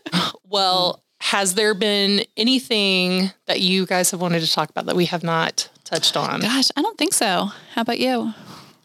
[0.49, 5.07] Well, has there been anything that you guys have wanted to talk about that we
[5.07, 6.41] have not touched on?
[6.41, 7.51] Gosh, I don't think so.
[7.75, 8.33] How about you?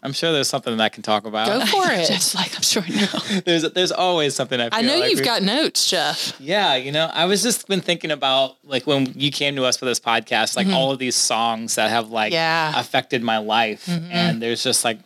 [0.02, 1.48] I'm sure there's something that I can talk about.
[1.48, 2.08] Go for it.
[2.08, 3.42] Just like I'm sure no.
[3.42, 6.40] There's there's always something I feel I know like you've got notes, Jeff.
[6.40, 9.76] Yeah, you know, I was just been thinking about like when you came to us
[9.78, 12.36] for this podcast, like all of these songs that have like Mm-hmm.
[12.36, 12.70] Yeah.
[12.72, 12.80] Mm-hmm.
[12.80, 15.00] affected my life, and there's just like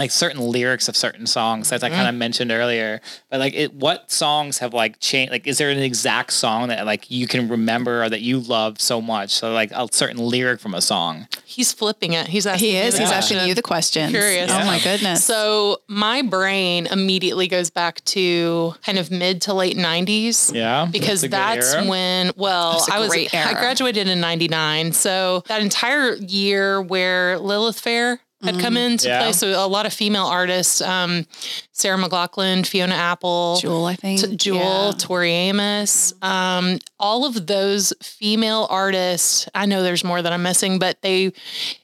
[0.00, 1.96] like certain lyrics of certain songs as I Mm-hmm.
[1.96, 3.00] kind of mentioned earlier.
[3.30, 5.30] But like, it, what songs have like changed?
[5.32, 8.80] Like, is there an exact song that like you can remember or that you love
[8.80, 9.30] so much?
[9.30, 11.28] So like a certain lyric from a song.
[11.44, 12.28] He's flipping it.
[12.28, 12.94] He's asking He you is.
[12.94, 13.36] the He's question.
[13.36, 14.10] asking you the questions.
[14.10, 14.50] Curious.
[14.50, 15.24] Oh my goodness.
[15.24, 20.54] So my brain immediately goes back to kind of mid to late 90s.
[20.54, 21.84] Yeah, Because a good that's era.
[21.86, 24.92] when, well, That's a I was, great I graduated in 99.
[24.92, 29.22] So that entire year where Lilith Fair had come into Yeah.
[29.22, 29.32] play.
[29.32, 31.26] So a lot of female artists, um,
[31.72, 34.20] Sarah McLachlan, Fiona Apple, Jewel, I think.
[34.20, 34.92] T- Jewel, Yeah.
[34.98, 39.48] Tori Amos, um, all of those female artists.
[39.54, 41.32] I know there's more that I'm missing, but they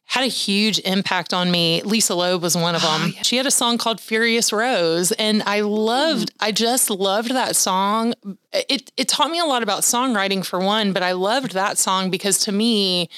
[0.09, 1.83] had a huge impact on me.
[1.83, 3.13] Lisa Loeb was one of them.
[3.23, 8.15] She had a song called Furious Rose, and I loved, I just loved that song.
[8.53, 12.11] It, it taught me a lot about songwriting for one, but I loved that song
[12.11, 13.09] because to me,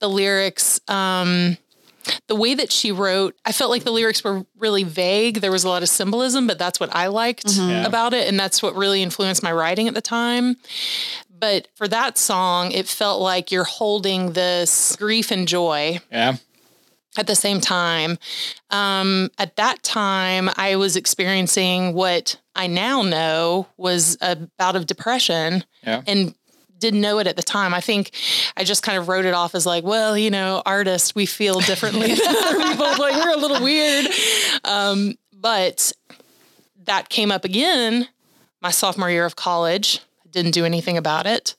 [0.00, 1.58] the lyrics, um,
[2.28, 5.40] the way that she wrote, I felt like the lyrics were really vague.
[5.40, 7.84] There was a lot of symbolism, but that's what I liked Yeah.
[7.86, 8.28] about it.
[8.28, 10.56] And that's what really influenced my writing at the time.
[11.36, 16.36] But for that song, it felt like you're holding this grief and joy Yeah.
[17.16, 18.18] at the same time.
[18.70, 24.86] Um, at that time, I was experiencing what I now know was a bout of
[24.86, 26.02] depression Yeah.
[26.06, 26.34] and
[26.84, 27.72] didn't know it at the time.
[27.72, 28.10] I think
[28.56, 31.60] I just kind of wrote it off as like, well, you know, artists, we feel
[31.60, 32.86] differently than other people.
[32.98, 34.06] Like we're a little weird.
[34.64, 35.92] Um, but
[36.84, 38.08] that came up again
[38.60, 40.00] my sophomore year of college.
[40.30, 41.54] Didn't do anything about it.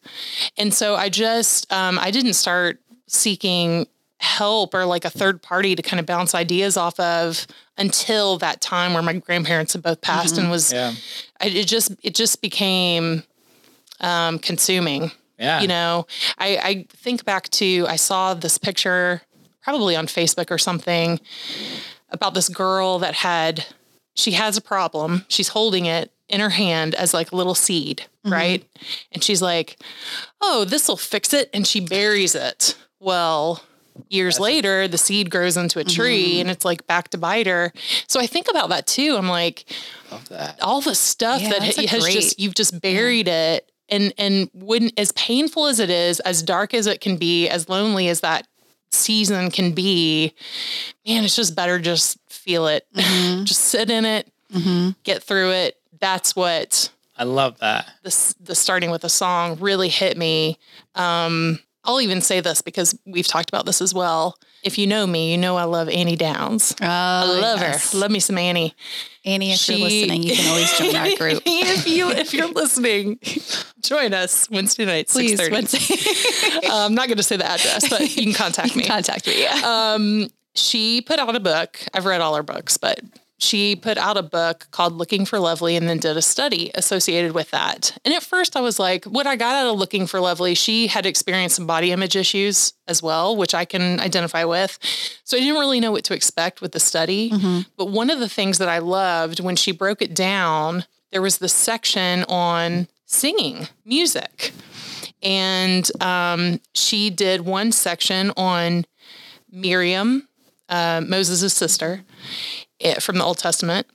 [0.58, 3.88] And so I just, um, I didn't start seeking
[4.20, 7.48] help or like a third party to kind of bounce ideas off of
[7.78, 10.94] until that time where my grandparents had both passed and was Yeah.
[11.42, 13.24] I, it just it just became
[14.00, 15.12] um, consuming.
[15.38, 15.62] Yeah.
[15.62, 19.22] You know, I, I think back to I saw this picture
[19.62, 21.20] probably on Facebook or something
[22.10, 23.66] about this girl that had
[24.14, 25.26] she has a problem.
[25.28, 28.64] She's holding it in her hand as like a little seed, right?
[29.12, 29.78] And she's like,
[30.42, 32.78] "Oh, this will fix it," and she buries it.
[33.02, 33.62] Well,
[34.10, 37.74] years later, the seed grows into a tree, and it's like back to bite her.
[38.08, 39.16] So I think about that too.
[39.18, 39.66] I'm like,
[40.12, 40.62] Love that.
[40.62, 44.50] all the stuff Yeah, that ha- has great- just you've just buried it and and
[44.54, 48.22] wouldn't as painful as it is as dark as it can be as lonely as
[48.22, 48.48] that
[48.92, 50.34] season can be
[51.06, 53.44] man it's just better just feel it Mm-hmm.
[53.46, 54.28] just sit in it
[55.04, 57.90] get through it that's what I love that.
[58.04, 60.58] this the starting with a song really hit me
[60.96, 64.38] um I'll even say this because we've talked about this as well.
[64.64, 66.74] If you know me, you know I love Annie Downs.
[66.82, 67.92] Oh, I love yes.
[67.94, 68.00] her.
[68.00, 68.74] Love me some Annie.
[69.24, 71.44] Annie, if She- you're listening, you can always join our group.
[71.46, 73.20] if you if you're listening,
[73.82, 75.56] join us Wednesday night, six thirty.
[76.68, 78.86] I'm not going to say the address, but you can contact me.
[78.86, 79.44] Contact me.
[79.44, 79.62] Yeah.
[79.64, 81.80] Um, she put out a book.
[81.94, 83.00] I've read all her books, but
[83.38, 87.34] she put out a book called Looking for Lovely and then did a study associated
[87.34, 87.98] with that.
[88.06, 90.88] And at first I was like, what I got out of Looking for Lovely, she
[90.88, 94.80] had experienced some body image issues as well, which I can identify with.
[95.26, 97.30] So I didn't really know what to expect with the study.
[97.76, 101.40] But one of the things that I loved when she broke it down, there was
[101.40, 104.54] this section on singing music.
[105.22, 108.86] And um, she did one section on
[109.52, 110.28] Miriam,
[110.70, 112.04] uh, Moses' sister
[112.82, 113.88] Eh, from the Old Testament,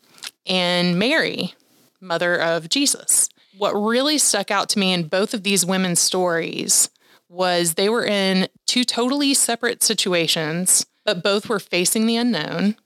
[0.46, 1.54] and Mary,
[2.00, 3.28] mother of Jesus.
[3.58, 6.88] What really stuck out to me in both of these women's stories
[7.28, 12.76] was they were in two totally separate situations, but both were facing the unknown.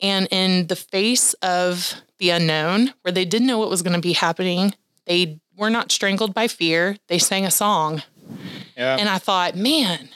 [0.00, 4.00] And in the face of the unknown, where they didn't know what was going to
[4.00, 4.74] be happening,
[5.06, 6.96] they were not strangled by fear.
[7.08, 8.02] They sang a song.
[8.76, 8.96] Yeah.
[8.96, 10.10] And I thought, man,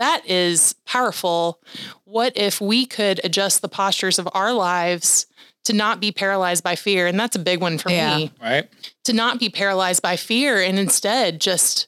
[0.00, 1.60] that is powerful.
[2.04, 5.26] What if we could adjust the postures of our lives
[5.64, 7.06] to not be paralyzed by fear?
[7.06, 8.16] And that's a big one for Yeah.
[8.16, 8.68] me right.
[9.04, 11.86] to not be paralyzed by fear and instead just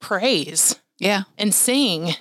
[0.00, 1.22] praise yeah.
[1.38, 2.14] and sing.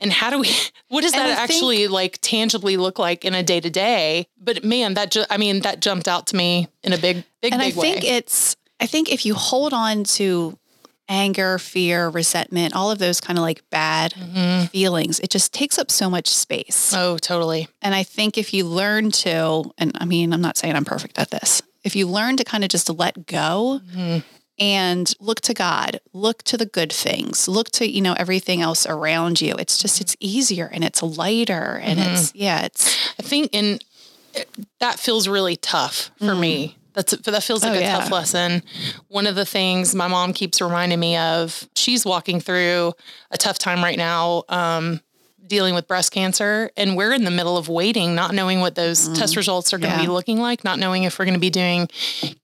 [0.00, 0.50] And how do we,
[0.88, 3.70] what does And that I think- actually like tangibly look like in a day to
[3.70, 4.26] day?
[4.38, 7.52] But man, that, ju- I mean, that jumped out to me in a big, big,
[7.52, 7.58] way.
[7.58, 8.08] and big I think way.
[8.10, 10.58] it's I think if you hold on to
[11.08, 14.66] anger, fear, resentment, all of those kind of like bad mm-hmm.
[14.66, 16.92] feelings, it just takes up so much space.
[16.94, 17.68] oh, totally.
[17.82, 21.18] And I think if you learn to, and I mean, I'm not saying I'm perfect
[21.18, 24.18] at this, if you learn to kind of just let go mm-hmm.
[24.58, 28.86] and look to God, look to the good things, look to, you know, everything else
[28.86, 30.02] around you, it's just, mm-hmm.
[30.02, 33.84] it's easier and it's lighter and it's, yeah, it's, I think and
[34.80, 36.68] that feels really tough for me.
[36.68, 36.74] Mm.
[36.94, 37.98] That's that feels like Oh, a yeah.
[37.98, 38.62] tough lesson.
[39.08, 42.92] One of the things my mom keeps reminding me of, she's walking through
[43.30, 45.00] a tough time right now, um,
[45.46, 49.08] dealing with breast cancer, and we're in the middle of waiting, not knowing what those
[49.18, 50.06] test results are going to Yeah.
[50.06, 51.86] be looking like, not knowing if we're going to be doing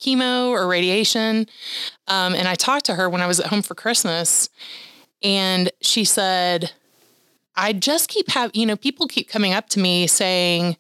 [0.01, 1.47] chemo or radiation.
[2.09, 4.51] Um, and I talked to her when I was at home for Christmas,
[5.23, 6.73] and she said,
[7.57, 10.77] I just keep having, you know, people keep coming up to me saying,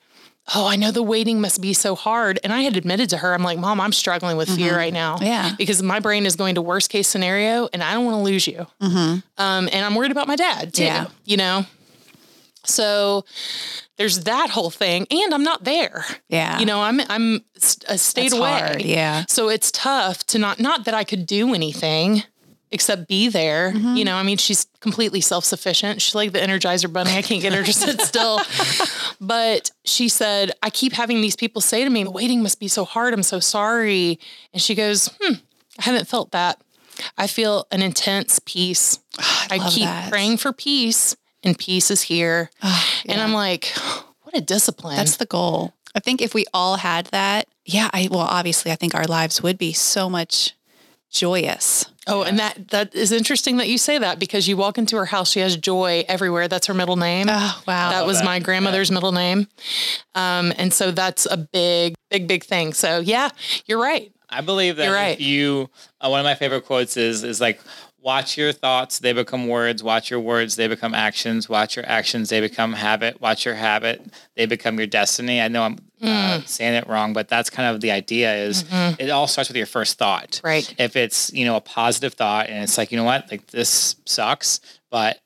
[0.55, 2.41] Oh, I know the waiting must be so hard.
[2.43, 5.19] And I had admitted to her, I'm like, Mom, I'm struggling with fear right now.
[5.21, 5.55] Yeah.
[5.57, 8.47] Because my brain is going to worst case scenario and I don't want to lose
[8.49, 8.67] you.
[8.81, 9.17] Hmm.
[9.39, 11.07] Um, and I'm worried about my dad too, Yeah.
[11.25, 11.67] you know?
[12.65, 13.25] So
[13.97, 16.05] there's that whole thing, and I'm not there.
[16.29, 16.59] Yeah.
[16.59, 17.43] You know, I'm I'm
[17.89, 18.51] a state That's away.
[18.51, 19.25] hard, yeah.
[19.29, 22.23] So it's tough to not not that I could do anything
[22.73, 23.73] except be there.
[23.73, 23.97] Mm-hmm.
[23.97, 26.01] You know, I mean, she's completely self sufficient.
[26.01, 27.13] She's like the Energizer Bunny.
[27.13, 28.41] I can't get her to sit still.
[29.21, 32.85] But she said, I keep having these people say to me, waiting must be so
[32.85, 33.13] hard.
[33.13, 34.19] I'm so sorry.
[34.53, 35.35] And she goes, Hmm,
[35.79, 36.61] I haven't felt that.
[37.17, 38.99] I feel an intense peace.
[39.51, 40.11] I, love keep that.
[40.11, 42.51] praying for peace, and peace is here.
[43.09, 43.73] And I'm like,
[44.23, 44.97] what a discipline.
[44.97, 45.73] That's the goal.
[45.95, 49.43] I think if we all had that, yeah, I well, obviously I think our lives
[49.43, 50.55] would be so much
[51.11, 51.85] joyous.
[52.07, 55.07] Oh, and that that is interesting that you say that because you walk into her
[55.07, 56.49] house, she has joy everywhere.
[56.49, 57.27] That's her middle name.
[57.29, 57.91] Oh, wow.
[57.91, 58.25] That was that.
[58.25, 59.47] my grandmother's middle name.
[60.15, 62.73] Um, and so that's a big, big, big thing.
[62.73, 63.29] So yeah,
[63.67, 64.13] you're right.
[64.31, 65.19] I believe that You're right.
[65.19, 65.69] if you
[66.01, 67.61] uh, one of my favorite quotes is is like
[68.01, 72.31] watch your thoughts they become words watch your words they become actions watch your actions
[72.31, 74.01] they become habit watch your habit
[74.37, 76.09] they become your destiny i know i'm Mm.
[76.09, 78.65] uh, saying it wrong but that's kind of the idea is
[78.99, 80.47] it all starts with your first thought Mm-hmm.
[80.47, 80.75] Right.
[80.79, 83.97] if it's you know a positive thought and it's like you know what like this
[84.07, 85.21] sucks but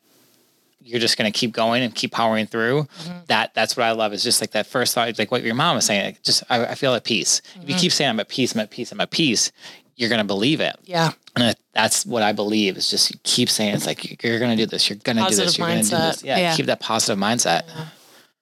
[0.86, 2.82] you're just going to keep going and keep powering through.
[2.82, 3.18] Mm-hmm.
[3.28, 4.12] That that's what I love.
[4.12, 6.04] Is just like that first thought, like what your mom was saying.
[6.04, 7.40] Like just I, I feel at peace.
[7.54, 7.70] If Mm-hmm.
[7.70, 9.50] you keep saying I'm at peace, I'm at peace, I'm at peace,
[9.96, 10.76] you're going to believe it.
[10.84, 11.12] Yeah.
[11.36, 12.76] And that's what I believe.
[12.76, 14.90] Is just keep saying it's like you're going to do this.
[14.90, 15.56] You're going to do this.
[15.56, 16.22] You're going to do this.
[16.22, 16.54] Yeah, Yeah.
[16.56, 17.62] Keep that positive mindset.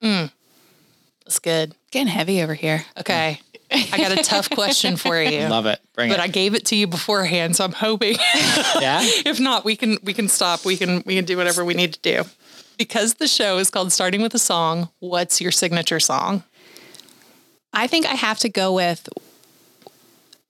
[0.01, 1.75] That's good.
[1.93, 2.85] Getting heavy over here.
[2.99, 3.39] Okay.
[3.71, 5.41] I got a tough question for you.
[5.49, 5.81] Love it.
[5.95, 6.23] Bring But it.
[6.23, 8.17] I gave it to you beforehand, so I'm hoping.
[8.81, 9.01] yeah.
[9.03, 10.65] if not, we can we can stop.
[10.65, 12.25] We can we can do whatever we need to do.
[12.79, 16.43] Because the show is called Starting with a Song, what's your signature song?
[17.73, 19.09] I think I have to go with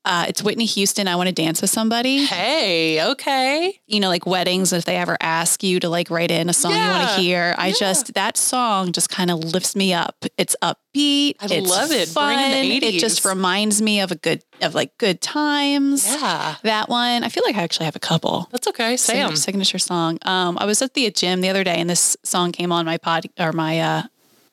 [0.04, 1.06] uh, it's Whitney Houston.
[1.06, 2.24] I want to dance with somebody.
[2.24, 3.80] Hey, okay.
[3.86, 6.72] You know, like weddings, if they ever ask you to like write in a song
[6.72, 7.74] you want to hear, I yeah.
[7.78, 10.24] just that song just kind of lifts me up.
[10.36, 11.36] It's upbeat.
[11.40, 12.08] I it's love it.
[12.08, 12.36] Fun.
[12.36, 16.04] It just reminds me of a good of like good times.
[16.06, 16.56] Yeah.
[16.64, 17.22] That one.
[17.22, 18.48] I feel like I actually have a couple.
[18.50, 18.96] That's okay.
[18.96, 19.14] Say.
[19.14, 20.18] Signature, signature song.
[20.22, 22.98] Um, I was at the gym the other day and this song came on my
[22.98, 24.02] pod or my uh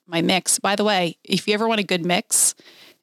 [0.06, 0.60] my mix.
[0.60, 2.56] By the way, if you ever want a good mix,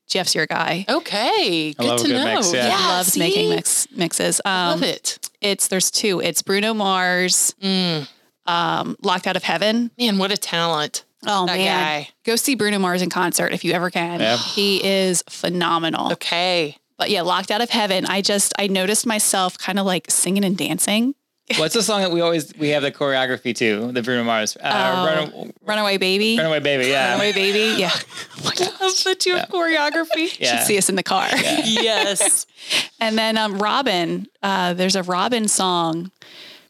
[0.08, 0.84] Jeff's your guy.
[0.88, 1.72] Okay.
[1.74, 2.34] Good love a to good know.
[2.36, 2.76] mix, yeah.
[2.76, 3.18] He loves see?
[3.20, 4.40] making mix mixes.
[4.44, 5.30] Um, Love it.
[5.40, 6.20] It's there's two.
[6.20, 8.08] It's Bruno Mars, Mm.
[8.46, 9.90] um, Locked Out of Heaven.
[9.98, 11.04] Man, what a talent.
[11.26, 11.66] Oh That man,
[12.04, 12.08] guy.
[12.24, 14.20] go see Bruno Mars in concert if you ever can.
[14.20, 14.36] Yeah.
[14.36, 16.12] He is phenomenal.
[16.12, 16.76] Okay.
[16.98, 18.06] But yeah, Locked Out of Heaven.
[18.06, 21.14] I just I noticed myself kind of like singing and dancing.
[21.58, 23.92] What's the song that we always we have the choreography to?
[23.92, 24.56] The Bruno Mars.
[24.60, 26.36] Uh, Run, Runaway Baby.
[26.36, 26.86] Runaway Baby.
[26.88, 27.12] Yeah.
[27.12, 27.80] Runaway Baby.
[27.80, 27.90] Yeah.
[27.94, 28.80] Oh my God.
[28.80, 30.36] Love that you have choreography.
[30.40, 30.58] Yeah.
[30.58, 31.28] Should see us in the car.
[31.64, 32.46] Yes.
[33.00, 34.26] And then um, Robyn.
[34.42, 36.10] Uh, there's a Robyn song.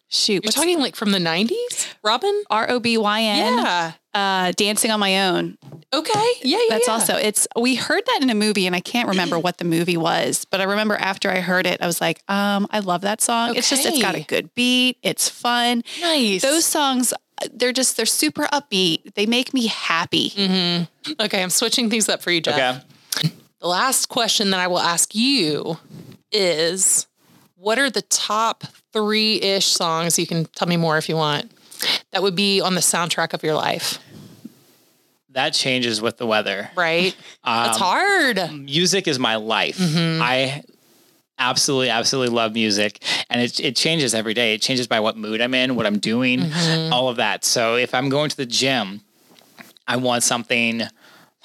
[0.09, 1.95] Shoot, You're talking like from the 90s?
[2.05, 2.43] Robyn?
[2.49, 3.55] R O B Y N.
[3.59, 3.93] Yeah.
[4.17, 5.59] Uh, Dancing on My Own.
[5.93, 6.33] Okay.
[6.43, 6.65] Yeah, yeah.
[6.71, 6.93] That's yeah.
[6.95, 9.99] also it's we heard that in a movie and I can't remember what the movie
[9.99, 13.21] was, but I remember after I heard it, I was like, um, I love that
[13.21, 13.57] song.
[13.57, 15.85] It's just it's got a good beat, it's fun.
[16.01, 16.41] nice.
[16.41, 17.13] Those songs
[17.53, 19.15] they're just they're super upbeat.
[19.15, 20.33] They make me happy.
[21.21, 22.85] Okay, I'm switching things up for you, Jeff.
[23.17, 23.33] Okay.
[23.61, 25.79] The last question that I will ask you
[26.33, 27.07] is
[27.57, 30.19] what are the top three ish songs?
[30.19, 31.53] You can tell me more if you want.
[32.13, 33.99] That would be on the soundtrack of your life,
[35.37, 36.71] That changes with the weather.
[36.75, 37.15] right?
[37.45, 38.53] Um, hard.
[38.53, 39.79] music is my life.
[39.79, 40.21] Mm-hmm.
[40.23, 40.65] I
[41.39, 44.55] absolutely, absolutely love music, and it it changes every day.
[44.55, 46.93] It changes by what mood I'm in, what I'm doing, Mm-hmm.
[46.93, 47.45] all of that.
[47.45, 49.03] So if I'm going to the gym,
[49.87, 50.83] I want something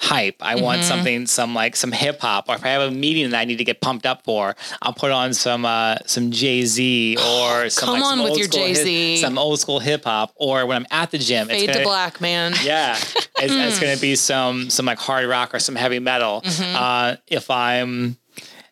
[0.02, 0.36] hype.
[0.40, 0.64] I Mm-hmm.
[0.64, 2.48] want something, some like some hip hop.
[2.48, 4.92] Or if I have a meeting that I need to get pumped up for, I'll
[4.92, 8.48] put on some uh, some Jay Z or some Come like, some on with your
[8.48, 9.18] Jay-Z.
[9.18, 10.32] some old school hip hop.
[10.36, 12.52] Or when I'm at the gym, Fade to gonna- black, man.
[12.64, 16.42] yeah, it's, it's going to be some some like hard rock or some heavy metal.
[16.42, 16.76] Mm-hmm.
[16.76, 18.16] Uh, if I'm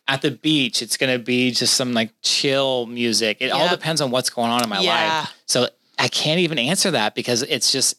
[0.08, 3.36] at the beach, it's going to be just some like chill music.
[3.40, 5.20] It all depends on what's going on in my Yeah.
[5.20, 5.34] life.
[5.46, 5.68] So
[5.98, 7.94] I can't even answer that because it's just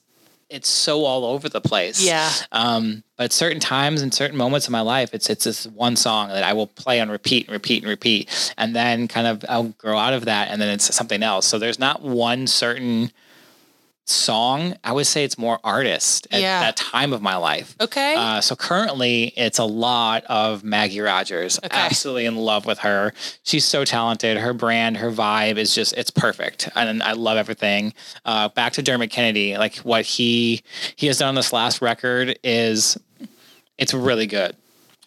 [0.52, 2.04] it's so all over the place.
[2.04, 2.30] Yeah.
[2.52, 5.96] Um, but at certain times and certain moments in my life, it's it's this one
[5.96, 9.46] song that I will play on repeat and repeat and repeat, and then kind of
[9.48, 11.46] I'll grow out of that, and then it's something else.
[11.46, 13.12] So there's not one certain
[14.06, 14.76] song.
[14.84, 16.60] I would say it's more artist at Yeah.
[16.62, 17.76] that time of my life.
[17.80, 18.16] Okay.
[18.16, 21.60] Uh, so currently, it's a lot of Maggie Rogers.
[21.64, 21.70] Okay.
[21.78, 23.14] Absolutely in love with her.
[23.44, 24.38] She's so talented.
[24.38, 27.94] Her brand, her vibe is just it's perfect, and I love everything.
[28.26, 30.64] Uh, back to Dermot Kennedy, like what he
[30.96, 32.98] he has done on this last record is
[33.78, 34.56] it's really good.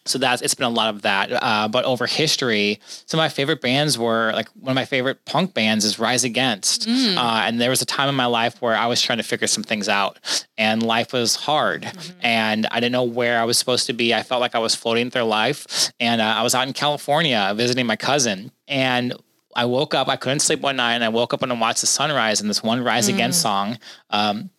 [0.07, 1.29] So that's it's been a lot of that.
[1.31, 5.25] Uh, but over history, some of my favorite bands were like one of my favorite
[5.25, 6.87] punk bands is Rise Against.
[6.87, 7.17] Mm.
[7.17, 9.47] Uh, and there was a time in my life where I was trying to figure
[9.47, 10.19] some things out,
[10.57, 12.19] and life was hard, Mm-hmm.
[12.21, 14.13] and I didn't know where I was supposed to be.
[14.13, 17.53] I felt like I was floating through life, and uh, I was out in California
[17.55, 19.13] visiting my cousin, and
[19.55, 20.09] I woke up.
[20.09, 22.41] I couldn't sleep one night, and I woke up and I watched the sunrise.
[22.41, 23.79] And this one "Rise Against" song
[24.09, 24.49] um,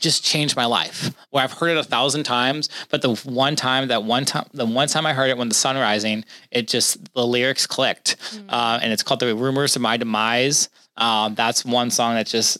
[0.00, 1.14] just changed my life.
[1.30, 4.66] Where I've heard it a thousand times, but the one time, that one time, the
[4.66, 8.16] one time I heard it when the sun rising, it just the lyrics clicked,
[8.48, 12.58] uh, and it's called "The Rumors of My Demise." Um, that's one song that just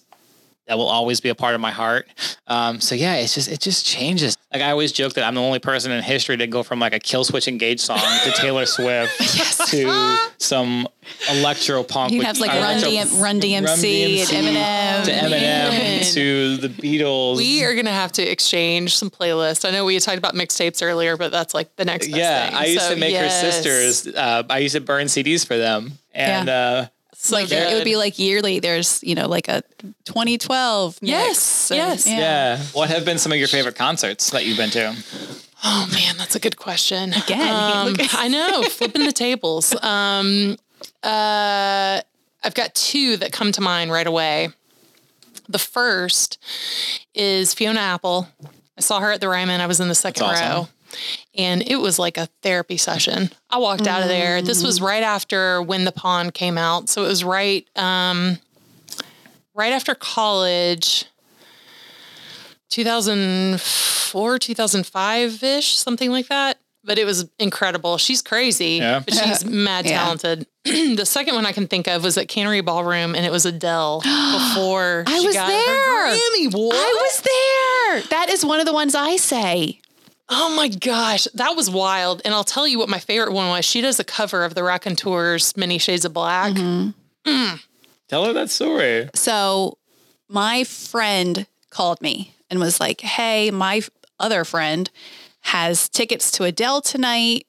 [0.68, 2.06] that will always be a part of my heart.
[2.46, 4.36] Um, so yeah, it's just it just changes.
[4.52, 6.92] Like I always joke that I'm the only person in history to go from like
[6.94, 9.18] a Killswitch Engage song to Taylor Swift
[9.70, 10.86] to some
[11.30, 12.12] electro punk.
[12.12, 15.04] You with- have like uh, Run, electro- DM, Run DMC, Run DMC and Eminem.
[15.04, 15.30] to Eminem
[15.70, 16.04] Man.
[16.04, 17.36] to the Beatles.
[17.38, 19.66] We are gonna have to exchange some playlists.
[19.66, 22.08] I know we had talked about mixtapes earlier, but that's like the next.
[22.08, 22.56] Best yeah, thing.
[22.56, 23.42] I used So, to make yes.
[23.42, 24.14] her sisters.
[24.14, 26.88] Uh, I used to burn CDs for them, and uh,
[27.20, 28.60] So like it would be like yearly.
[28.60, 29.62] There's you know like a
[30.04, 31.02] 2012.
[31.02, 32.06] mix, Yes, and- yes.
[32.06, 32.58] yeah.
[32.72, 34.94] What have been some of your favorite concerts that you've been to?
[35.64, 37.12] Oh man, that's a good question.
[37.12, 39.74] Again, Um, I know, flipping the tables.
[39.82, 40.56] Um,
[41.02, 42.00] uh,
[42.44, 44.50] I've got two that come to mind right away.
[45.48, 46.38] The first
[47.14, 48.28] is Fiona Apple.
[48.76, 49.60] I saw her at the Ryman.
[49.60, 50.48] I was in the second awesome.
[50.48, 50.68] row.
[51.38, 53.30] And it was like a therapy session.
[53.48, 54.42] I walked out of there.
[54.42, 56.88] This was right after When the Pawn came out.
[56.88, 58.38] So it was right um,
[59.54, 61.04] right after college.
[62.70, 66.58] 2004, 2005 ish, something like that.
[66.84, 67.98] But it was incredible.
[67.98, 69.00] She's crazy, Yeah.
[69.00, 69.98] but she's mad Yeah.
[70.02, 70.46] talented.
[70.64, 74.00] the second one I can think of was at Cannery Ballroom, and it was Adele
[74.04, 76.14] before I she was got there.
[76.14, 76.54] Grammy.
[76.54, 76.74] What?
[76.76, 78.18] I was there.
[78.18, 79.80] That is one of the ones I say.
[80.30, 82.20] Oh my gosh, that was wild.
[82.24, 83.64] And I'll tell you what my favorite one was.
[83.64, 86.54] She does a cover of the Raconteurs Many Shades of Black.
[86.54, 87.56] Mm-hmm.
[88.08, 89.08] Tell her that story.
[89.14, 89.78] So
[90.28, 93.82] my friend called me and was like, "Hey, my
[94.18, 94.90] other friend
[95.40, 97.46] has tickets to Adele tonight.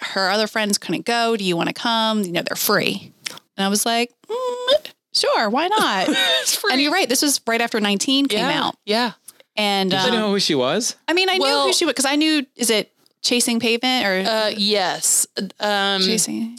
[0.00, 1.36] Her other friends couldn't go.
[1.36, 2.22] Do you want to come?
[2.22, 3.12] You know, they're free."
[3.56, 6.08] And I was like, mm, "Sure, why not?"
[6.70, 7.08] and you're right.
[7.08, 8.64] This was right after 19 came yeah.
[8.64, 9.12] out, Yeah.
[9.56, 10.96] And Did you um, know who she was?
[11.08, 12.44] I mean, I Well- knew who she was because I knew.
[12.56, 12.92] Is it
[13.22, 15.26] Chasing Pavement or Uh, yes.
[15.60, 16.58] Um, Chasing?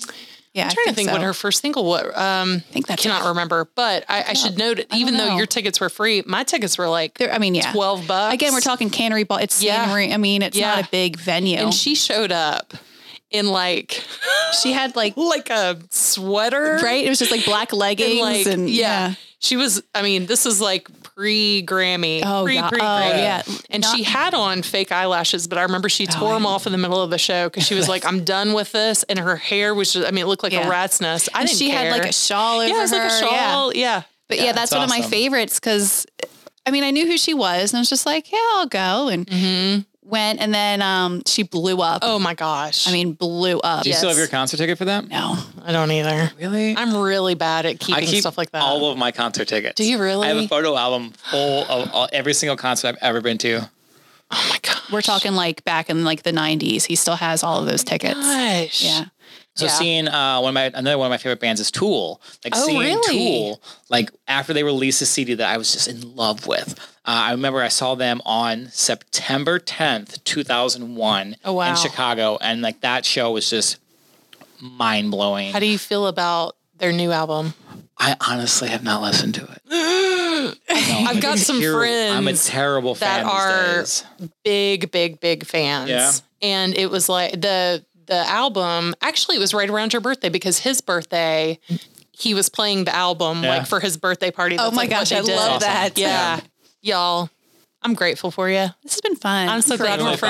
[0.54, 1.14] Yeah, I'm trying to think so.
[1.14, 2.02] what her first single was.
[2.16, 3.28] Um, I think that's cannot it.
[3.30, 5.38] remember, but I, I should note, it, even though know.
[5.38, 8.34] your tickets were free, my tickets were like There- I mean, yeah, 12 bucks.
[8.34, 9.38] Again, we're talking Cannery Ball.
[9.38, 9.86] It's Yeah.
[9.86, 10.12] Cannery.
[10.12, 10.74] I mean, it's Yeah.
[10.76, 11.58] not a big venue.
[11.60, 12.74] And she showed up
[13.30, 14.04] in like,
[14.64, 16.80] she had like like a sweater.
[16.82, 17.06] right.
[17.06, 19.14] It was just like black leggings And like, and yeah.
[19.39, 20.88] She was, I mean, this is like
[21.18, 22.22] pre Grammy.
[22.24, 22.70] Oh, pre, yeah.
[22.70, 23.18] pre Oh, Grammy.
[23.18, 23.41] yeah.
[23.72, 26.45] And Not- Oh, she had on fake eyelashes, but I remember she tore oh, them
[26.45, 29.01] off in the middle of the show because she was like, I'm done with this.
[29.03, 30.68] And her hair was just, I mean, it looked like Yeah.
[30.68, 31.30] a rat's nest.
[31.34, 33.22] I And didn't she had like a shawl over Yeah, it was like a her,
[33.32, 33.51] yeah.
[33.51, 33.74] shawl.
[33.76, 34.03] Yeah.
[34.28, 36.05] But yeah, that's that's one of my favorites because
[36.65, 39.07] I mean, I knew who she was and I was just like, yeah, I'll go.
[39.07, 39.82] And mm-hmm.
[40.08, 41.99] Went and then um, she blew up.
[42.01, 42.88] Oh my gosh.
[42.88, 43.84] I mean, blew up.
[43.84, 45.08] Do you still have your concert ticket for that?
[45.08, 45.36] no.
[45.64, 46.32] I don't either.
[46.39, 46.76] Really?
[46.78, 48.62] I'm really bad at I keeping keep stuff like that.
[48.62, 49.76] all of my concert tickets.
[49.76, 50.26] Do you really?
[50.26, 53.70] I have a photo album full of all, every single concert I've ever been to.
[54.32, 54.82] oh my god.
[54.93, 56.86] We're talking like back in like the 90s.
[56.86, 58.14] He still has all of those tickets.
[58.16, 58.82] Gosh.
[58.82, 59.05] Yeah.
[59.58, 59.72] So Yeah.
[59.72, 62.22] seeing uh, one of my another one of my favorite bands is Tool.
[62.45, 63.18] Like Oh, seeing really?
[63.18, 66.74] Tool, like after they released a CD that I was just in love with.
[67.05, 71.70] Uh, I remember I saw them on September 10th, 2001 Oh, wow.
[71.70, 72.38] in Chicago.
[72.41, 73.78] And like that show was just
[74.62, 75.51] mind blowing.
[75.53, 77.53] How do you feel about their new album?
[77.97, 80.58] I honestly have not listened to it.
[80.70, 84.03] I've got some friends I'm a terrible that fan these are days.
[84.43, 85.89] big, big, big fans.
[85.89, 86.12] Yeah.
[86.41, 88.95] And it was like the the album.
[89.01, 91.60] Actually, it was right around your birthday because his birthday,
[92.12, 93.49] he was playing the album Yeah.
[93.58, 94.58] like for his birthday party.
[94.60, 95.36] Oh my like, gosh, I did.
[95.36, 95.60] love Awesome.
[95.68, 95.97] that.
[95.97, 96.39] Yeah,
[96.82, 97.30] y'all.
[97.84, 98.68] I'm grateful for you.
[98.84, 99.47] This has been fun.
[99.47, 100.30] I'm so glad Really we're fun.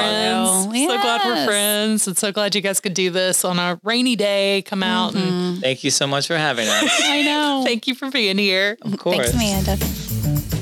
[0.68, 0.80] friends.
[0.86, 4.18] So glad we're friends, and so glad you guys could do this on a rainy
[4.18, 4.64] day.
[4.64, 5.62] Come out and mm-hmm.
[5.62, 6.84] Thank you so much for having us.
[7.06, 7.64] I know.
[7.66, 8.78] thank you for being here.
[8.82, 9.32] Of course.
[9.32, 10.57] Thanks, Amanda.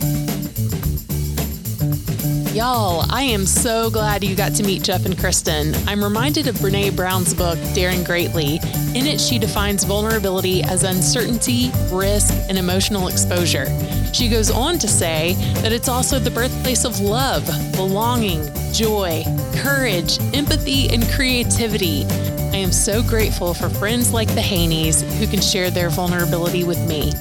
[2.55, 5.75] Y'all, I am so glad you got to meet Jeff and Kristen.
[5.89, 8.61] I'm reminded of Brene Brown's book, Daring Greatly.
[8.95, 13.65] In it, she defines vulnerability as uncertainty, risk, and emotional exposure.
[14.13, 15.33] She goes on to say
[15.63, 19.25] that it's also the birthplace of love, belonging, joy,
[19.57, 22.05] courage, empathy, and creativity.
[22.05, 26.79] I am so grateful for friends like the Haneys who can share their vulnerability with
[26.87, 27.11] me.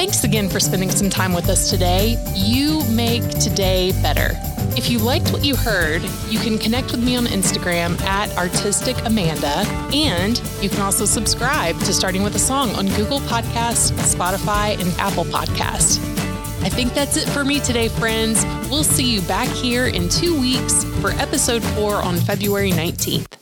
[0.00, 2.16] Thanks again for spending some time with us today.
[2.34, 4.30] You make today better.
[4.74, 8.96] If you liked what you heard, you can connect with me on Instagram at Artistic
[9.04, 9.58] Amanda,
[9.92, 14.90] and you can also subscribe to Starting with a Song on Google Podcast, Spotify, and
[14.98, 15.98] Apple Podcast.
[16.64, 18.42] I think that's it for me today, friends.
[18.70, 23.39] We'll see you back here in two weeks for episode four on February 19th.